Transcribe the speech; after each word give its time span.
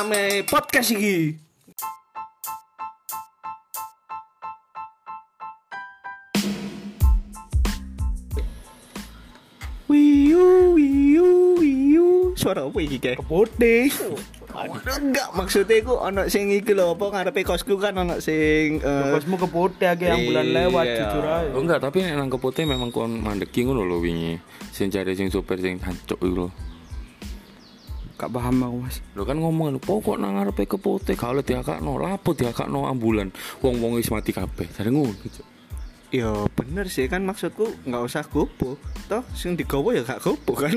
Rame 0.00 0.48
podcast 0.48 0.96
iki. 0.96 1.36
Wiu, 9.90 10.78
wiu, 10.78 11.28
wiu. 11.58 12.08
Suara 12.38 12.62
apa 12.64 12.78
iki, 12.78 13.02
Kek? 13.02 13.18
Putih. 13.26 13.90
Enggak, 14.86 15.30
maksudnya 15.34 15.78
iku 15.78 15.98
ono 15.98 16.26
sing 16.26 16.50
iki 16.50 16.74
lho, 16.74 16.94
apa 16.94 17.04
ngarepe 17.10 17.46
kosku 17.46 17.78
kan 17.78 17.94
ono 17.94 18.18
sing 18.18 18.82
eh, 18.82 19.10
Kosmu 19.14 19.38
ke 19.38 19.46
putih 19.46 19.86
agak 19.86 20.10
yang 20.10 20.26
bulan 20.26 20.46
Iya. 20.46 20.54
lewat 20.66 20.86
jujur 20.90 21.24
aja. 21.24 21.50
Oh 21.54 21.60
enggak, 21.62 21.78
tapi 21.82 22.02
nek 22.02 22.14
nang 22.18 22.30
keputih 22.30 22.66
memang 22.66 22.90
kon 22.90 23.14
mandeki 23.22 23.66
ngono 23.66 23.86
lho 23.86 24.02
wingi. 24.02 24.34
Sing 24.74 24.90
cari 24.90 25.14
sing 25.14 25.30
supir 25.30 25.58
sing 25.62 25.78
hancuk 25.78 26.18
iku 26.18 26.34
lho. 26.34 26.69
Gak 28.20 28.28
paham 28.36 28.60
aku 28.60 28.76
mas. 28.84 29.00
Lho 29.16 29.24
kan 29.24 29.40
ngomong 29.40 29.80
pokok 29.80 30.20
nang 30.20 30.36
ngarepe 30.36 30.68
keputih 30.68 31.16
kalau 31.16 31.40
diakakno, 31.40 31.96
lapo 31.96 32.36
diakakno 32.36 32.84
ambulan. 32.84 33.32
Wong-wong 33.64 33.96
wis 33.96 34.12
mati 34.12 34.36
kabeh. 34.36 34.68
Jare 34.76 34.92
ngono. 34.92 35.16
Ya 36.10 36.28
bener 36.52 36.90
sih 36.90 37.06
kan 37.06 37.22
maksudku 37.22 37.86
nggak 37.86 38.02
usah 38.02 38.26
gopo 38.26 38.74
Toh 39.06 39.22
sing 39.30 39.54
digowo 39.54 39.94
ya 39.94 40.02
gak 40.02 40.18
gopo 40.18 40.58
kan 40.58 40.74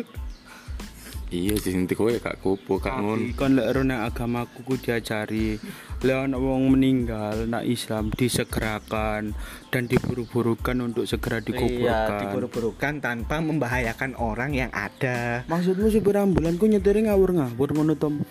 Iya 1.34 1.58
sih 1.58 1.74
sing 1.74 1.90
kowe 1.90 2.14
gak 2.14 2.46
kupu 2.46 2.78
gak 2.78 3.02
ngono. 3.02 3.18
Tapi 3.18 3.34
kon 3.34 3.58
lek 3.58 3.74
nang 3.82 4.06
agamaku 4.06 4.62
ku 4.62 4.78
diajari 4.78 5.58
lek 6.06 6.18
ana 6.30 6.38
wong 6.38 6.78
meninggal 6.78 7.50
nak 7.50 7.66
Islam 7.66 8.14
disegerakan 8.14 9.34
dan 9.74 9.84
diburu-burukan 9.90 10.78
untuk 10.86 11.10
segera 11.10 11.42
Iya 11.42 11.50
dikuburkan. 11.50 12.20
diburu-burukan 12.22 12.94
tanpa 13.02 13.42
membahayakan 13.42 14.14
orang 14.22 14.54
yang 14.54 14.70
ada 14.70 15.42
Maksudmu 15.50 15.90
supir 15.90 16.22
ambulan 16.22 16.54
ku 16.62 16.70
nyetiri 16.70 17.10
ngawur-ngawur 17.10 17.82
ngono 17.82 17.98
Tom. 17.98 18.22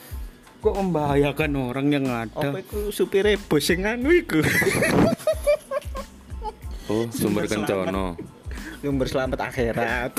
Kok 0.62 0.74
membahayakan 0.78 1.50
orang 1.58 1.86
yang 1.90 2.06
ada? 2.06 2.54
Apa 2.54 2.62
itu 2.62 2.94
supire 2.94 3.34
bos 3.34 3.66
sing 3.66 3.82
anu 3.82 4.14
iku 4.14 4.38
Oh, 6.86 7.10
sumber 7.10 7.50
kencono. 7.50 8.14
Sumber 8.78 9.06
selamat 9.10 9.50
akhirat 9.50 10.14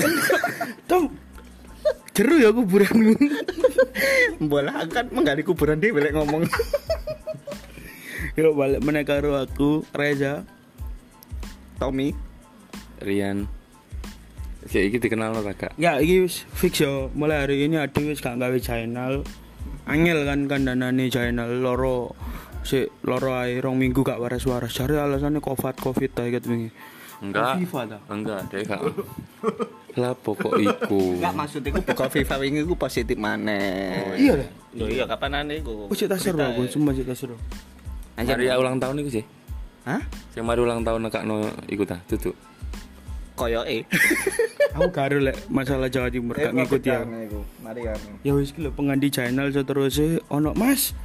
Tom. 0.83 1.22
Jeru 2.13 2.37
ya 2.37 2.53
kuburanmu. 2.53 3.17
Bola 4.51 4.85
kan 4.85 5.09
menggali 5.09 5.41
kuburan 5.41 5.81
dia 5.81 5.89
belek 5.89 6.13
ngomong 6.13 6.45
Yuk 8.37 8.53
balik 8.53 8.81
meneh 8.85 9.05
karo 9.05 9.37
aku 9.37 9.81
Reza. 9.93 10.45
Tommy 11.81 12.13
Rian. 13.01 13.49
Si 14.69 14.79
iki 14.89 15.01
dikenal 15.01 15.35
lo 15.35 15.41
kak. 15.43 15.73
Ya 15.81 15.97
iki 15.97 16.25
wis 16.25 16.45
fix 16.53 16.85
yo. 16.85 17.09
Mulai 17.17 17.45
hari 17.49 17.65
ini 17.65 17.81
ada 17.81 17.97
wis 17.99 18.21
gak 18.21 18.37
gawe 18.37 18.57
channel. 18.61 19.25
Angel 19.89 20.23
kan 20.23 20.47
kandanane 20.47 21.09
channel 21.09 21.49
loro 21.59 22.15
si 22.63 22.87
loro 23.03 23.35
ae 23.35 23.59
rong 23.59 23.81
minggu 23.81 24.05
gak 24.05 24.21
waras-waras. 24.21 24.71
Cari 24.71 24.95
alasannya 25.01 25.41
covid 25.41 25.75
covid 25.81 26.11
ta 26.13 26.29
wingi. 26.29 26.69
Enggak. 27.23 27.55
FIFA 27.63 27.79
ta. 27.87 27.97
Enggak, 28.11 28.39
deh 28.51 28.61
kak. 28.67 28.81
Lah 29.95 30.11
pokok 30.11 30.59
iku. 30.59 31.15
Enggak 31.23 31.33
maksudnya 31.39 31.69
aku 31.71 31.81
buka 31.87 32.05
FIFA 32.11 32.35
wingi 32.43 32.61
ku 32.67 32.75
positif 32.75 33.15
maneh 33.15 34.19
Iya 34.19 34.33
lah. 34.43 34.49
Loh 34.75 34.87
iya 34.91 35.03
kapan 35.07 35.45
ane 35.45 35.63
iku 35.63 35.87
Oh 35.87 35.95
cita 35.95 36.19
seru 36.19 36.43
aku, 36.43 36.67
cuma 36.67 36.91
cita 36.91 37.15
seru. 37.15 37.39
Anjir 38.19 38.35
ya 38.43 38.59
ulang 38.59 38.75
tahun 38.75 38.99
iku 38.99 39.09
sih. 39.21 39.25
Hah? 39.87 40.03
Sing 40.35 40.43
mari 40.43 40.59
ulang 40.59 40.83
tahun 40.83 41.07
nekakno 41.07 41.47
iku 41.71 41.87
ta, 41.87 42.03
tutuk. 42.11 42.35
Koyoke 43.33 43.89
Aku 44.77 44.89
karo 44.93 45.17
lek 45.17 45.37
masalah 45.49 45.89
Jawa 45.89 46.09
Timur 46.09 46.37
gak 46.37 46.53
ngikut 46.53 46.81
ya. 46.85 47.01
Mari 47.61 47.81
anu 47.85 48.21
Ya 48.21 48.33
wis 48.37 48.53
ki 48.53 48.61
lho 48.65 48.69
pengganti 48.73 49.09
channel 49.09 49.49
seterusnya 49.53 50.21
ono 50.29 50.53
Mas. 50.57 50.97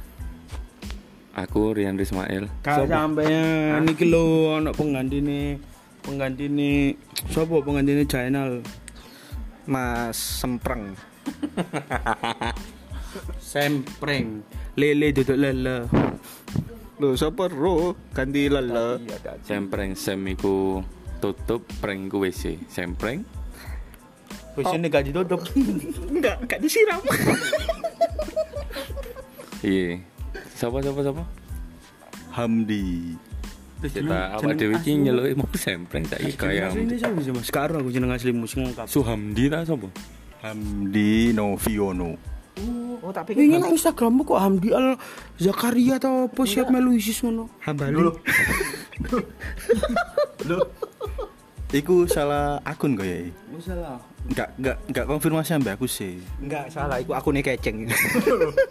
Aku 1.37 1.71
Rian 1.77 1.95
Rismail. 1.95 2.49
Kak 2.65 2.89
sampean 2.89 3.85
iki 3.87 4.09
lho 4.09 4.57
ono 4.57 4.73
pengganti 4.73 5.21
nih 5.21 5.57
pengganti 6.01 6.45
nih 6.47 6.95
sopo 7.29 7.61
pengganti 7.63 7.91
nih 7.95 8.07
channel 8.07 8.63
Mas 9.69 10.17
Sempreng. 10.17 10.97
Sempreng. 13.53 14.41
Lele 14.73 15.13
duduk 15.13 15.37
lele. 15.37 15.85
Loh 16.99 17.13
sapa 17.13 17.47
ro 17.47 17.93
ganti 18.11 18.49
lele. 18.49 18.97
Sempreng 19.45 19.93
sem 19.93 20.19
iku 20.25 20.81
tutup 21.21 21.63
prank 21.77 22.09
ku 22.09 22.25
WC. 22.25 22.57
Sempreng. 22.65 23.21
Wis 24.57 24.67
ini 24.73 24.89
gak 24.89 25.05
ditutup. 25.07 25.39
Enggak, 26.13 26.41
enggak 26.43 26.59
disiram. 26.59 27.01
Iya. 29.59 29.99
Siapa 30.55 30.79
siapa 30.79 31.03
siapa? 31.03 31.23
Hamdi. 32.31 33.11
Kita 33.79 34.35
awak 34.35 34.59
dhewe 34.59 34.75
iki 34.75 34.91
nyeluki 34.99 35.39
mau 35.39 35.47
sempreng 35.55 36.03
tak 36.03 36.19
iki 36.19 36.35
kaya 36.35 36.67
ini 36.75 36.99
siapa 36.99 37.15
sih 37.23 37.31
mas? 37.31 37.47
Sekarang 37.47 37.79
aku 37.79 37.95
jeneng 37.95 38.11
asli 38.11 38.35
musik 38.35 38.59
ngangkap 38.59 38.91
Suhamdi 38.91 39.47
ta 39.47 39.63
sapa? 39.63 39.87
Hamdi 40.43 41.31
Noviono. 41.31 42.19
Oh 42.99 43.11
tapi 43.15 43.39
ini 43.39 43.55
nang 43.55 43.71
Instagrammu 43.71 44.27
kok 44.27 44.35
Hamdi 44.35 44.75
Al 44.75 44.99
Zakaria 45.39 45.95
atau 45.95 46.27
apa 46.27 46.41
siap 46.43 46.67
melu 46.67 46.91
isis 46.91 47.23
ngono? 47.23 47.47
Hambali. 47.63 47.95
Iku 51.69 52.03
salah 52.09 52.59
akun 52.67 52.99
kok 52.99 53.07
ya? 53.07 53.31
masalah 53.53 53.99
Enggak, 54.29 54.49
enggak, 54.59 54.77
enggak 54.91 55.05
konfirmasi 55.07 55.49
sampai 55.55 55.71
aku 55.73 55.87
sih. 55.87 56.19
Enggak 56.43 56.67
salah, 56.69 56.99
iku 56.99 57.15
aku 57.15 57.31
nih 57.31 57.43
keceng 57.43 57.87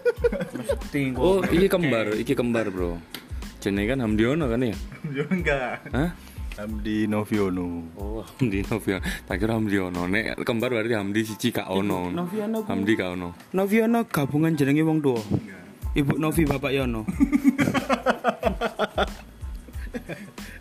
Oh, 1.19 1.41
iki 1.49 1.67
kembar, 1.67 2.13
iki 2.15 2.33
kembar, 2.37 2.69
Bro. 2.69 3.01
Jenenge 3.59 3.89
kan 3.89 3.99
Hamdiono 4.01 4.45
kan 4.47 4.63
ya? 4.63 4.75
Ya 5.11 5.25
enggak. 5.27 5.83
Hah? 5.91 6.11
Hamdi 6.59 7.07
Noviono. 7.07 7.87
Oh, 7.95 8.23
Hamdi 8.39 8.63
Novia. 8.65 8.99
Tak 9.25 9.37
kira 9.37 9.55
Hamdiono. 9.55 10.07
Nek 10.07 10.43
kembar 10.43 10.71
berarti 10.71 10.95
Hamdi 10.95 11.23
siji 11.23 11.51
gak 11.51 11.67
ono. 11.67 12.11
Noviano 12.11 12.63
ku- 12.63 12.69
Hamdi 12.69 12.93
gak 12.95 13.11
ono. 13.15 13.29
Noviano 13.53 14.03
gabungan 14.05 14.55
jenenge 14.55 14.83
wong 14.83 14.99
tua 14.99 15.23
Ibu 15.91 16.15
Novi 16.17 16.43
Bapak 16.45 16.71
Yono 16.71 17.03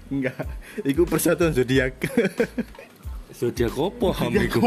Enggak. 0.08 0.40
Iku 0.82 1.04
persatuan 1.04 1.52
zodiak. 1.52 2.00
Zodiak 3.38 3.76
opo 3.76 4.10
Hamdi 4.10 4.50
ku? 4.50 4.62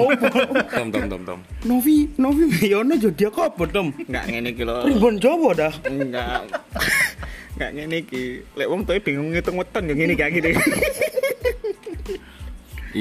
Tom 0.71 0.93
tom 0.93 1.05
tom 1.09 1.23
tom. 1.25 1.39
Novi 1.65 2.07
Novi 2.15 2.47
Yono 2.63 2.95
jadi 2.95 3.27
apa 3.27 3.65
Tom 3.67 3.91
Enggak 3.97 4.25
ngene 4.31 4.49
iki 4.53 4.63
lho 4.63 4.87
Ribon 4.87 5.19
Jawa 5.19 5.51
dah 5.57 5.75
Enggak 5.91 6.47
Enggak 7.61 7.77
ngene 7.77 7.97
iki 8.09 8.41
Lek 8.57 8.73
wong 8.73 8.89
tuh 8.89 8.97
bingung 9.05 9.37
ngitung 9.37 9.61
weton 9.61 9.85
ya 9.85 9.93
ngene 9.93 10.17
kayak 10.17 10.33
gini 10.33 10.51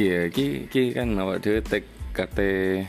Iya, 0.03 0.27
iki 0.27 0.67
iki 0.67 0.91
kan 0.91 1.15
awak 1.15 1.39
dhewe 1.39 1.63
tek 1.63 1.87
kate 2.11 2.83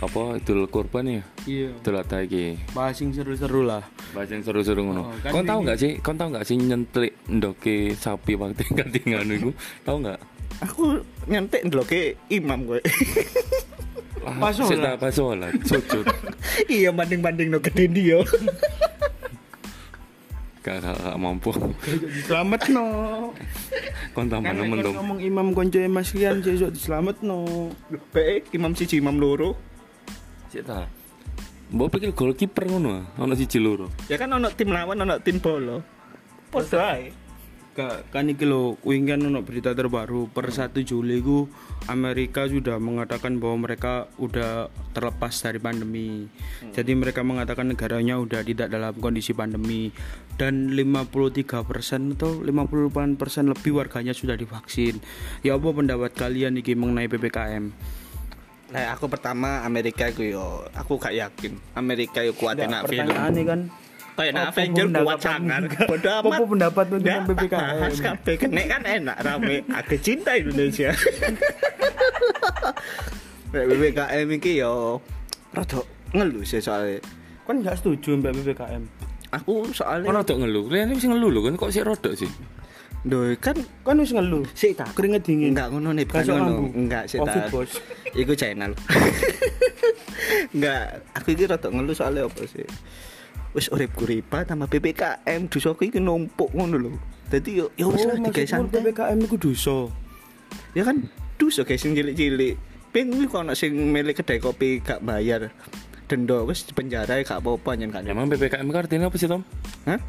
apa 0.00 0.40
idul 0.40 0.64
kurban 0.72 1.04
ya? 1.04 1.22
Iya 1.44 1.76
Idul 1.76 2.00
Adha 2.00 2.24
iki. 2.24 2.56
Bahas 2.72 2.96
yang 3.04 3.12
seru-seru 3.12 3.68
lah 3.68 3.84
Bahasa 4.16 4.32
yang 4.32 4.48
seru-seru 4.48 4.80
ngono. 4.80 5.12
Oh, 5.12 5.14
kan 5.20 5.30
Kon 5.36 5.44
tahu 5.44 5.60
nggak 5.68 5.76
sih? 5.78 5.92
Kon 6.00 6.16
tahu 6.16 6.32
nggak 6.32 6.46
sih 6.48 6.56
nyentrik 6.56 7.12
ndoke 7.28 7.92
sapi 8.00 8.32
waktu 8.40 8.64
katingan 8.64 9.28
iku? 9.28 9.52
Tahu 9.84 9.96
nggak? 10.08 10.18
Aku 10.64 11.04
nyentik 11.28 11.68
ndeloke 11.68 12.16
imam 12.32 12.64
gue 12.64 12.80
Pas 14.40 14.52
sholat. 14.56 14.72
Sita 14.72 14.90
pas 14.96 15.12
sholat, 15.12 15.52
sujud. 15.68 16.04
Iya 16.80 16.90
banding-banding 16.96 17.52
no 17.52 17.60
gede 17.60 17.86
dia 17.92 18.24
Gak, 20.60 20.76
gak, 20.84 20.92
gak 20.92 21.16
mampu. 21.16 21.56
Selamat 22.28 22.68
no 22.68 22.84
Kon 24.12 24.28
tambah 24.28 24.52
Kan 24.52 24.60
nemen 24.60 24.84
kon 24.84 24.92
dong. 24.92 24.94
ngomong 25.00 25.18
imam 25.24 25.48
konco 25.56 25.80
Mas 25.88 26.12
Rian 26.12 26.44
sesuk 26.44 26.76
diselamat 26.76 27.24
no 27.24 27.72
Baik 28.12 28.52
imam 28.52 28.76
siji 28.76 29.00
imam 29.00 29.16
loro 29.16 29.56
Cek 30.52 30.62
ta. 30.68 30.84
Mbok 31.72 31.88
pikir 31.96 32.10
goalkeeper 32.12 32.66
ngono 32.66 32.90
ah, 32.92 33.22
ono 33.22 33.32
siji 33.38 33.56
loro. 33.62 33.88
Ya 34.10 34.18
kan 34.20 34.28
ono 34.34 34.50
tim 34.52 34.68
lawan 34.68 35.00
ono 35.00 35.16
tim 35.24 35.40
bolo 35.40 35.80
Podo 36.52 36.76
ae 36.76 37.14
Kan 38.10 38.26
iki 38.26 38.44
lho, 38.44 38.76
wingi 38.82 39.14
kan 39.14 39.22
ono 39.22 39.46
berita 39.46 39.70
terbaru 39.72 40.26
per 40.28 40.50
1 40.50 40.74
Juli 40.82 41.22
ku 41.22 41.46
Amerika 41.86 42.44
sudah 42.44 42.82
mengatakan 42.82 43.38
bahwa 43.38 43.70
mereka 43.70 44.10
udah 44.18 44.68
terlepas 44.90 45.32
dari 45.38 45.62
pandemi. 45.62 46.26
Jadi 46.74 46.92
mereka 46.98 47.22
mengatakan 47.22 47.70
negaranya 47.70 48.18
udah 48.18 48.42
tidak 48.42 48.68
dalam 48.74 48.92
kondisi 48.98 49.32
pandemi 49.32 49.94
dan 50.34 50.74
53% 50.74 52.18
atau 52.18 52.42
58% 52.42 53.52
lebih 53.54 53.72
warganya 53.78 54.12
sudah 54.12 54.34
divaksin. 54.34 54.98
Ya 55.46 55.54
apa 55.54 55.70
pendapat 55.70 56.12
kalian 56.18 56.58
iki 56.58 56.74
mengenai 56.74 57.06
PPKM? 57.06 57.64
Nah, 58.70 58.86
aku 58.94 59.10
pertama 59.10 59.66
Amerika 59.66 60.06
iku 60.06 60.22
yo, 60.22 60.46
aku 60.78 60.94
gak 60.94 61.10
yakin. 61.10 61.58
Amerika 61.74 62.22
yo 62.22 62.38
kuat 62.38 62.54
enak 62.58 62.86
pertanyaannya 62.86 63.44
kan 63.46 63.60
Kayak 64.12 64.32
Apa 64.32 64.42
Avenger 64.50 64.84
kuat 64.84 64.90
pendapat 64.92 65.18
sangar. 65.18 65.62
Bodoh 65.86 66.12
Apa 66.12 66.28
amat. 66.28 66.40
pendapatmu 66.46 66.96
tentang 66.96 67.20
Nggak, 67.20 67.28
PPKM? 67.30 67.60
tak 67.60 67.72
bahas 67.74 67.98
kabeh 67.98 68.34
kenek 68.36 68.66
kan 68.68 68.82
enak 68.82 69.16
rame. 69.18 69.56
Aku 69.70 69.94
cinta 69.96 70.30
Indonesia. 70.34 70.90
Nek 73.50 73.64
PPKM 73.66 74.28
iki 74.32 74.52
yo 74.56 75.02
rada 75.50 75.80
ngeluh 76.12 76.44
sih 76.44 76.58
soalnya. 76.58 77.02
kan 77.42 77.58
nggak 77.58 77.76
setuju 77.76 78.14
mbak 78.14 78.30
PPKM. 78.36 78.82
Aku 79.32 79.62
Kok 79.64 79.74
soalnya 79.76 80.06
rodok 80.08 80.38
ngeluh? 80.38 80.66
Kalian 80.66 80.90
wis 80.90 81.02
ngeluh 81.02 81.28
lho 81.28 81.40
kan 81.42 81.54
kok 81.56 81.70
sih 81.70 81.80
rodok 81.80 82.14
sih? 82.14 82.30
Duh, 83.00 83.32
kan 83.36 83.56
Kan 83.80 83.96
wis 83.96 84.10
ngeluh. 84.10 84.44
sik 84.52 84.76
tak 84.76 84.92
Keringet 84.92 85.24
dingin. 85.24 85.50
Enggak 85.50 85.70
ngono 85.70 85.90
nih, 85.90 86.04
bukan 86.04 86.22
ngono. 86.28 86.68
Enggak 86.68 87.08
Covid, 87.10 87.26
tak. 87.40 87.48
Bos. 87.48 87.70
Iku 88.12 88.34
channel. 88.34 88.74
Enggak, 90.54 90.82
aku 91.10 91.32
iki 91.32 91.44
rada 91.44 91.66
ngeluh 91.66 91.90
soalnya 91.92 92.26
apa 92.26 92.42
sih? 92.44 92.66
Wis 93.50 93.66
urip 93.74 93.90
kuripa 93.98 94.46
tambah 94.46 94.70
PPKM 94.70 95.50
dosaku 95.50 95.90
iki 95.90 95.98
numpuk 95.98 96.54
ngono 96.54 96.76
lho. 96.78 96.92
Dadi 97.30 97.58
yo 97.58 97.66
yo 97.74 97.90
wis 97.90 98.06
Oh, 98.06 98.14
lah 98.14 98.16
digawe 98.22 98.46
santai. 98.46 98.78
PPKM 98.78 99.18
itu 99.26 99.36
dosa. 99.38 99.90
Ya 100.74 100.82
kan 100.86 101.06
dosa 101.34 101.66
guys 101.66 101.82
sing 101.82 101.98
cilik-cilik. 101.98 102.54
Ping 102.90 103.10
kuwi 103.14 103.26
kok 103.30 103.46
ana 103.46 103.54
sing 103.54 103.74
milik 103.74 104.22
kedai 104.22 104.42
kopi 104.42 104.82
gak 104.82 105.02
bayar. 105.02 105.50
Denda 106.10 106.42
wis 106.42 106.66
penjara 106.74 107.22
gak 107.22 107.38
apa-apa 107.38 107.78
nyen 107.78 107.94
gak 107.94 108.06
Emang 108.06 108.26
PPKM 108.26 108.66
itu 108.66 108.78
artinya 108.78 109.06
apa 109.06 109.16
sih 109.18 109.30
Tom? 109.30 109.42
Hah? 109.86 110.00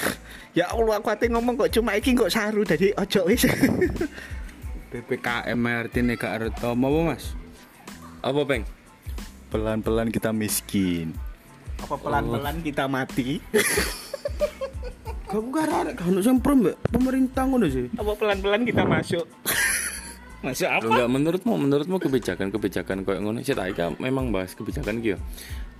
Ya 0.50 0.66
Allah, 0.66 0.98
aku 0.98 1.14
ate 1.14 1.30
ngomong 1.30 1.54
kok 1.54 1.70
cuma 1.70 1.94
iki 1.94 2.10
kok 2.10 2.26
saru 2.26 2.66
dadi 2.66 2.90
ojo 2.90 3.22
wis. 3.30 3.46
PPKM 4.90 5.60
artinya 5.62 6.18
gak 6.18 6.32
arti 6.42 6.66
apa 6.66 6.74
Mas? 6.74 7.38
Apa 8.18 8.42
peng? 8.42 8.66
Pelan-pelan 9.54 10.10
kita 10.10 10.34
miskin. 10.34 11.14
Apa 11.80 11.96
pelan-pelan 11.96 12.56
kita 12.60 12.84
mati? 12.86 13.40
Kamu 15.30 15.46
gak 15.54 15.70
arek 15.70 15.94
kan 15.94 16.10
mbak 16.58 16.76
pemerintah 16.90 17.42
ngono 17.46 17.66
sih. 17.70 17.86
Apa 17.94 18.12
pelan-pelan 18.18 18.66
kita 18.66 18.82
masuk? 18.82 19.24
masuk 20.40 20.66
apa? 20.66 20.84
Enggak 20.88 21.08
menurutmu 21.12 21.54
menurutmu 21.54 21.96
kebijakan-kebijakan 22.02 23.04
kayak 23.06 23.20
ngono 23.22 23.38
sih 23.44 23.54
tak 23.54 23.76
memang 24.02 24.34
bahas 24.34 24.56
kebijakan 24.58 24.98
gitu. 25.04 25.20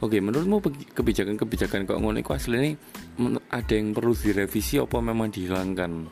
Oke, 0.00 0.22
menurutmu 0.22 0.62
kebijakan-kebijakan 0.94 1.84
kayak 1.84 2.00
ngono 2.00 2.22
itu 2.22 2.32
aslinya 2.32 2.72
men- 3.18 3.42
ada 3.50 3.72
yang 3.74 3.90
perlu 3.90 4.14
direvisi 4.14 4.78
apa 4.78 4.96
memang 5.02 5.28
dihilangkan? 5.34 6.08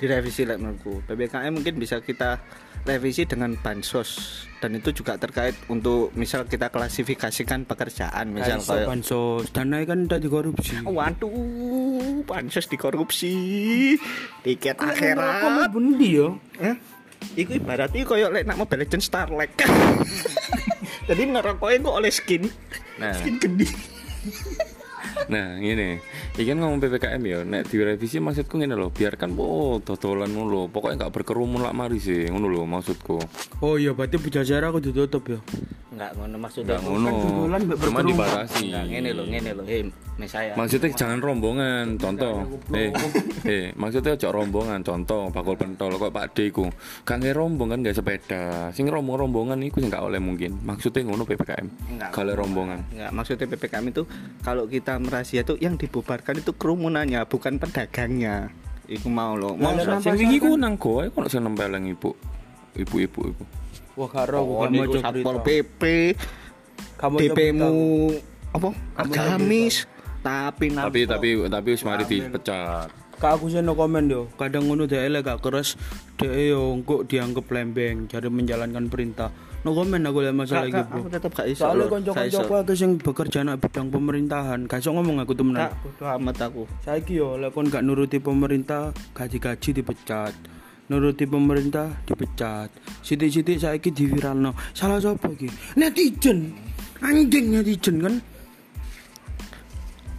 Direvisi 0.00 0.48
lah 0.48 0.56
menurutku 0.56 1.04
PPKM 1.04 1.52
mungkin 1.52 1.76
bisa 1.76 2.00
kita 2.00 2.40
revisi 2.88 3.28
dengan 3.28 3.52
bansos 3.60 4.42
dan 4.64 4.72
itu 4.72 4.96
juga 4.96 5.20
terkait 5.20 5.52
untuk 5.68 6.16
misal 6.16 6.48
kita 6.48 6.72
klasifikasikan 6.72 7.68
pekerjaan 7.68 8.32
misal 8.32 8.64
kayak 8.64 8.88
bansos 8.88 9.52
dana 9.52 9.84
kan 9.84 10.08
tak 10.08 10.24
dikorupsi. 10.24 10.80
waduh 10.88 12.24
bansos 12.24 12.64
dikorupsi 12.72 13.36
tiket 14.40 14.80
Kamu 14.80 14.88
akhirat 14.88 15.68
bendi 15.68 16.08
yo. 16.16 16.40
Hah? 16.56 16.76
Iku 17.36 17.60
ibaratnya 17.60 18.00
koyo 18.08 18.32
lek 18.32 18.48
nak 18.48 18.56
Mobile 18.56 18.88
Legends 18.88 19.12
Starlight 19.12 19.52
Jadi 21.12 21.22
ngerokoknya 21.28 21.84
kok 21.84 21.96
oleh 22.00 22.08
skin 22.08 22.48
Nah. 22.96 23.12
Skin 23.12 23.36
gede 23.36 23.68
Nah, 25.28 25.60
gini. 25.60 26.00
Iki 26.38 26.48
kan 26.54 26.56
ngomong 26.62 26.80
PPKM 26.80 27.22
ya, 27.26 27.38
nek 27.44 27.68
direvisi 27.68 28.16
maksudku 28.22 28.56
ngene 28.56 28.78
lho, 28.78 28.88
biarkan 28.88 29.36
po 29.36 29.76
ngono 29.84 30.48
lho. 30.48 30.62
Pokoknya 30.72 31.04
enggak 31.04 31.12
berkerumun 31.20 31.60
lak 31.60 31.76
mari 31.76 32.00
sih, 32.00 32.30
ngono 32.30 32.48
lho 32.48 32.64
maksudku. 32.64 33.18
Oh 33.60 33.76
iya 33.76 33.92
berarti 33.92 34.16
Bujajara 34.16 34.72
aku 34.72 34.80
ditutup 34.80 35.28
ya. 35.28 35.38
Enggak 36.00 36.16
ngono 36.16 36.36
maksudnya 36.40 36.80
Enggak 36.80 36.84
ngono. 36.88 37.12
berkerumun. 37.68 38.08
dibatasi. 38.08 38.64
Enggak 38.72 38.84
ngene 38.88 39.08
lho 39.12 39.24
ngene 39.28 39.50
lho 39.52 39.64
Hei 39.68 39.80
saya 40.24 40.52
Maksudnya 40.56 40.88
jangan 40.96 41.20
rombongan, 41.20 41.96
contoh. 42.00 42.44
Eh, 42.72 42.88
eh, 43.44 43.64
maksudnya 43.76 44.16
ojo 44.16 44.28
rombongan, 44.32 44.80
contoh 44.80 45.28
bakul 45.32 45.56
pentol 45.60 45.96
kok 45.96 46.12
Pak 46.12 46.26
D 46.32 46.48
ku. 46.48 46.72
Kan 47.04 47.20
nggak 47.20 47.36
rombongan 47.36 47.84
nggak 47.84 48.00
sepeda. 48.00 48.72
Sing 48.72 48.88
rombong-rombongan 48.88 49.60
iku 49.60 49.84
sing 49.84 49.92
nggak 49.92 50.04
oleh 50.08 50.20
mungkin. 50.20 50.56
Maksudnya 50.64 51.04
ngono 51.04 51.28
PPKM. 51.28 51.68
Enggak. 51.68 52.10
Kalau 52.16 52.32
rombongan. 52.32 52.80
Enggak, 52.96 53.10
maksudnya 53.12 53.44
PPKM 53.48 53.84
itu 53.92 54.02
kalau 54.40 54.64
kita 54.64 54.96
merazia 54.96 55.44
tuh 55.44 55.60
yang 55.60 55.76
dibubarkan 55.76 56.40
itu 56.40 56.56
kerumunannya, 56.56 57.28
bukan 57.28 57.60
pedagangnya. 57.60 58.48
Iku 58.88 59.08
mau 59.12 59.36
loh. 59.36 59.52
Mau 59.52 59.76
Sing 60.00 60.16
wingi 60.16 60.40
ku 60.40 60.56
nang 60.56 60.80
goa 60.80 61.08
iku 61.12 61.24
ono 61.24 61.28
sing 61.28 61.44
nempeleng 61.44 61.92
ibu. 61.92 62.12
Ibu-ibu 62.76 63.20
iku. 63.36 63.44
Wah 64.00 64.08
karo 64.08 64.36
Oh, 64.40 64.44
bukan 64.64 64.70
mau 64.72 64.96
Satpol. 64.96 65.36
PP, 65.44 65.82
Kamu 66.96 67.16
DP-mu 67.20 67.72
apa? 68.56 68.68
Kamu 68.72 69.12
Agamis. 69.12 69.84
Tapi 70.20 70.72
Tapi 70.72 71.00
nampak. 71.04 71.04
tapi 71.12 71.28
tapi 71.48 71.68
wis 71.68 71.84
mari 71.84 72.04
dipecat. 72.04 72.88
Kak 73.20 73.36
aku 73.36 73.52
sih 73.52 73.60
no 73.60 73.76
komen 73.76 74.08
yo. 74.08 74.32
Kadang 74.40 74.64
ngono 74.64 74.88
dhek 74.88 75.04
elek 75.04 75.28
gak 75.28 75.44
keras, 75.44 75.76
dhek 76.16 76.32
yo 76.32 76.72
kok 76.80 77.04
dianggap 77.04 77.44
lembeng, 77.52 78.08
jadi 78.08 78.32
menjalankan 78.32 78.88
perintah. 78.88 79.28
No 79.60 79.76
komen 79.76 80.00
aku 80.00 80.24
lihat 80.24 80.32
masalah 80.32 80.72
Kak, 80.72 80.88
Bro. 80.88 81.04
aku 81.04 81.08
tetap 81.12 81.30
gak 81.36 81.48
iso. 81.52 81.68
Soalnya 81.68 82.24
iso. 82.24 82.40
aku 82.40 82.72
sing 82.72 82.96
bekerja 82.96 83.44
nak 83.44 83.60
bidang 83.60 83.92
pemerintahan, 83.92 84.64
gak 84.64 84.80
iso 84.80 84.96
ngomong 84.96 85.20
aku 85.20 85.36
temenan. 85.36 85.68
Kak, 86.00 86.16
amat 86.16 86.48
aku. 86.48 86.64
Saiki 86.80 87.20
yo 87.20 87.36
lek 87.36 87.52
kon 87.52 87.68
gak 87.68 87.84
nuruti 87.84 88.16
pemerintah, 88.16 88.96
gaji-gaji 89.12 89.84
dipecat. 89.84 90.32
Nuruti 90.90 91.22
pemerintah 91.22 92.02
dipecat. 92.02 92.66
Sithik-sithik 93.06 93.62
saiki 93.62 93.94
diviralno. 93.94 94.58
Salah 94.74 94.98
sapa 94.98 95.30
iki? 95.30 95.46
Netizen. 95.78 96.50
Anjing 96.98 97.54
netizen 97.54 98.02
kan. 98.02 98.14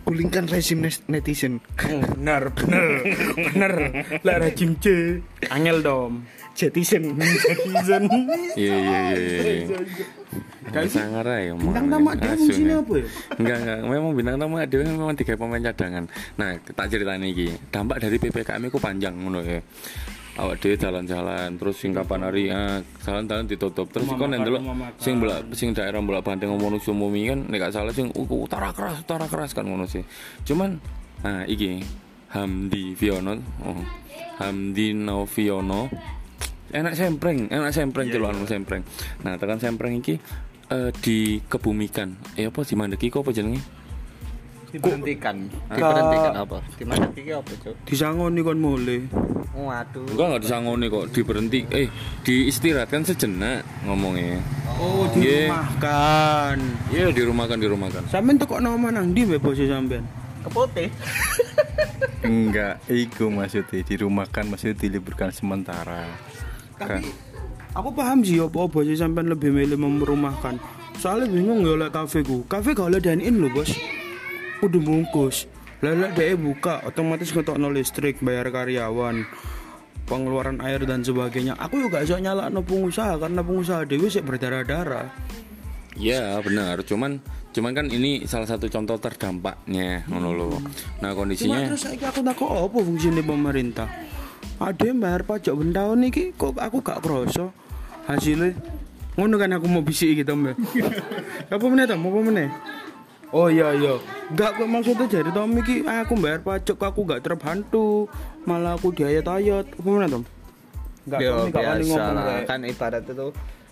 Gulingkan 0.08 0.48
rezim 0.48 0.80
netizen. 1.12 1.60
bener, 1.76 2.56
bener. 2.56 2.84
bener. 3.36 3.74
Lek 4.24 4.38
rejim 4.48 4.80
C. 4.80 5.20
Angel 5.52 5.84
dom. 5.84 6.24
Jetizen. 6.56 7.20
Netizen. 7.20 8.08
Iya 8.56 8.76
iya 8.80 9.00
iya 9.12 9.44
iya. 9.68 9.78
Gak 10.72 10.88
sangar 10.88 11.28
ae 11.28 11.52
Bintang 11.52 11.92
tamu 11.92 12.16
dia 12.16 12.32
fungsinya 12.32 12.76
apa 12.80 12.94
ya? 12.96 13.06
Enggak 13.44 13.58
enggak, 13.60 13.80
memang 13.92 14.12
bintang 14.16 14.38
tamu 14.40 14.56
ada 14.56 14.78
memang 14.80 15.16
tiga 15.20 15.36
pemain 15.36 15.60
cadangan. 15.60 16.08
Nah, 16.40 16.56
tak 16.64 16.88
ceritanya 16.88 17.28
iki. 17.28 17.52
Dampak 17.68 18.00
dari 18.00 18.16
PPKM 18.16 18.72
itu 18.72 18.80
panjang 18.80 19.20
ngono 19.20 19.44
ya. 19.44 19.60
Awak 20.32 20.64
dhewe 20.64 20.76
jalan-jalan 20.80 21.60
terus 21.60 21.76
sing 21.76 21.92
kapan 21.92 22.24
hari 22.24 22.48
ah, 22.48 22.80
jalan-jalan 23.04 23.52
ditutup. 23.52 23.92
Terus 23.92 24.08
kon 24.16 24.32
ndelok 24.32 24.64
makan. 24.64 24.96
sing 24.96 25.20
belak 25.20 25.52
sing 25.52 25.76
daerah 25.76 26.00
belak 26.00 26.24
banteng 26.24 26.56
ngomong 26.56 26.80
sumumi 26.80 27.28
kan 27.28 27.52
nek 27.52 27.68
gak 27.68 27.76
salah 27.76 27.92
sing 27.92 28.08
uh, 28.16 28.32
utara 28.32 28.72
keras 28.72 29.04
utara 29.04 29.28
keras 29.28 29.52
kan 29.52 29.68
ngono 29.68 29.84
sih. 29.92 30.08
Cuman 30.48 30.80
nah 31.22 31.44
iki 31.44 31.84
Hamdi 32.32 32.96
Viono 32.96 33.36
oh, 33.68 33.84
Hamdi 34.40 34.96
Noviono. 34.96 35.92
Enak 36.72 36.96
sempreng 36.96 37.52
enak 37.52 37.76
sempreng 37.76 38.08
celuanmu 38.08 38.48
sempreng. 38.48 38.88
Nah 39.28 39.36
tekan 39.36 39.60
sempreng 39.60 40.00
iki 40.00 40.16
eh, 40.72 40.92
dikebumikan. 40.96 42.40
Eh 42.40 42.48
apa 42.48 42.64
di 42.64 42.80
mandeki 42.80 43.12
kok 43.12 43.28
apa 43.28 43.36
jenenge 43.36 43.81
Diberhentikan. 44.72 45.36
Diberhentikan 45.68 46.34
apa? 46.38 46.58
Di 46.74 46.84
mana 46.88 47.06
iki 47.12 47.32
apa, 47.32 47.52
Cuk? 47.60 47.76
Disangoni 47.86 48.40
kon 48.40 48.58
mulai. 48.58 49.04
Waduh. 49.52 50.08
enggak 50.08 50.26
enggak 50.32 50.42
disangoni 50.48 50.86
kok 50.88 51.12
diberhenti 51.12 51.60
eh 51.70 51.92
diistirahatkan 52.24 53.04
sejenak 53.04 53.68
ngomongnya 53.84 54.40
Oh, 54.80 55.04
Iya. 55.12 55.52
dirumahkan. 55.52 56.56
iya 56.88 57.08
dirumahkan 57.12 57.58
dirumahkan 57.60 58.02
Sampeyan 58.08 58.40
tekok 58.40 58.64
nama 58.64 58.88
nang 58.90 59.12
ndi 59.12 59.28
mbek 59.28 59.44
bos 59.44 59.60
sampean? 59.60 60.08
Kepote. 60.42 60.88
Enggak, 62.26 62.80
iku 62.88 63.28
maksudnya 63.28 63.84
dirumahkan 63.84 64.48
maksudnya 64.48 64.80
diliburkan 64.80 65.30
sementara. 65.30 66.08
Kan. 66.80 67.04
Tapi 67.04 67.12
aku 67.76 67.90
paham 67.92 68.24
sih 68.24 68.40
apa 68.40 68.66
bos 68.66 68.88
sampean 68.96 69.28
lebih 69.28 69.52
milih 69.52 69.76
merumahkan. 69.76 70.58
Soalnya 70.96 71.28
bingung 71.28 71.62
ya 71.62 71.76
oleh 71.76 71.92
kafe 71.92 72.24
ku. 72.24 72.48
Kafe 72.48 72.72
gak 72.72 72.88
oleh 72.88 73.02
dine 73.02 73.20
in 73.20 73.38
lho, 73.38 73.52
Bos. 73.52 73.74
Udah 74.62 74.82
bungkus. 74.82 75.50
Lelek 75.82 76.14
dia 76.14 76.38
buka, 76.38 76.86
otomatis 76.86 77.34
ngetokno 77.34 77.74
listrik, 77.74 78.22
bayar 78.22 78.54
karyawan, 78.54 79.26
pengeluaran 80.06 80.62
air 80.62 80.86
dan 80.86 81.02
sebagainya. 81.02 81.58
Aku 81.58 81.82
juga 81.82 82.00
gak 82.00 82.06
iso 82.06 82.22
nyalakno 82.22 82.62
pengusaha 82.62 83.18
karena 83.18 83.42
pengusaha 83.42 83.82
dewi 83.90 84.08
sih 84.14 84.22
berdarah-darah. 84.22 85.10
Iya 86.00 86.40
benar 86.40 86.88
cuman 86.88 87.20
cuman 87.52 87.72
kan 87.76 87.86
ini 87.92 88.24
salah 88.24 88.48
satu 88.48 88.72
contoh 88.72 88.96
terdampaknya 88.96 90.08
ngono 90.08 90.30
lho 90.32 90.50
nah 91.04 91.12
kondisinya 91.12 91.68
terus 91.68 91.84
saiki 91.84 92.08
aku 92.08 92.24
takut 92.24 92.48
apa 92.48 92.80
fungsinya 92.80 93.20
pemerintah? 93.20 93.92
ada 94.62 94.84
yang 94.88 95.04
bayar 95.04 95.28
pajak 95.28 95.52
ben 95.58 95.76
tahun 95.76 96.08
iki 96.08 96.32
kok 96.40 96.56
aku 96.56 96.80
gak 96.80 97.04
kroso 97.04 97.52
hasilnya 98.08 98.56
ngono 99.20 99.36
kan 99.36 99.52
aku 99.58 99.68
mau 99.68 99.84
bisik 99.84 100.24
gitu 100.24 100.32
mbak 100.32 100.56
apa 101.54 101.66
meneh 101.68 101.86
apa 101.92 102.20
meneh 102.24 102.48
Oh 103.32 103.48
iya 103.48 103.72
iya, 103.72 103.96
enggak 104.28 104.60
kok 104.60 104.68
maksudnya 104.68 105.08
jadi 105.08 105.32
Tom 105.32 105.56
iki 105.56 105.88
aku 105.88 106.20
bayar 106.20 106.44
pajak 106.44 106.76
aku 106.76 107.08
gak 107.08 107.24
terbantu, 107.24 108.12
malah 108.44 108.76
aku 108.76 108.92
diayat-ayat. 108.92 109.72
Apa 109.72 109.88
meneh 109.88 110.10
Tom? 110.12 110.24
Enggak 111.08 111.20
Yo, 111.24 111.34
biasa 111.48 112.02
lah. 112.12 112.24
kayak- 112.28 112.46
kan 112.46 112.60
ibarat 112.68 113.04
itu 113.08 113.28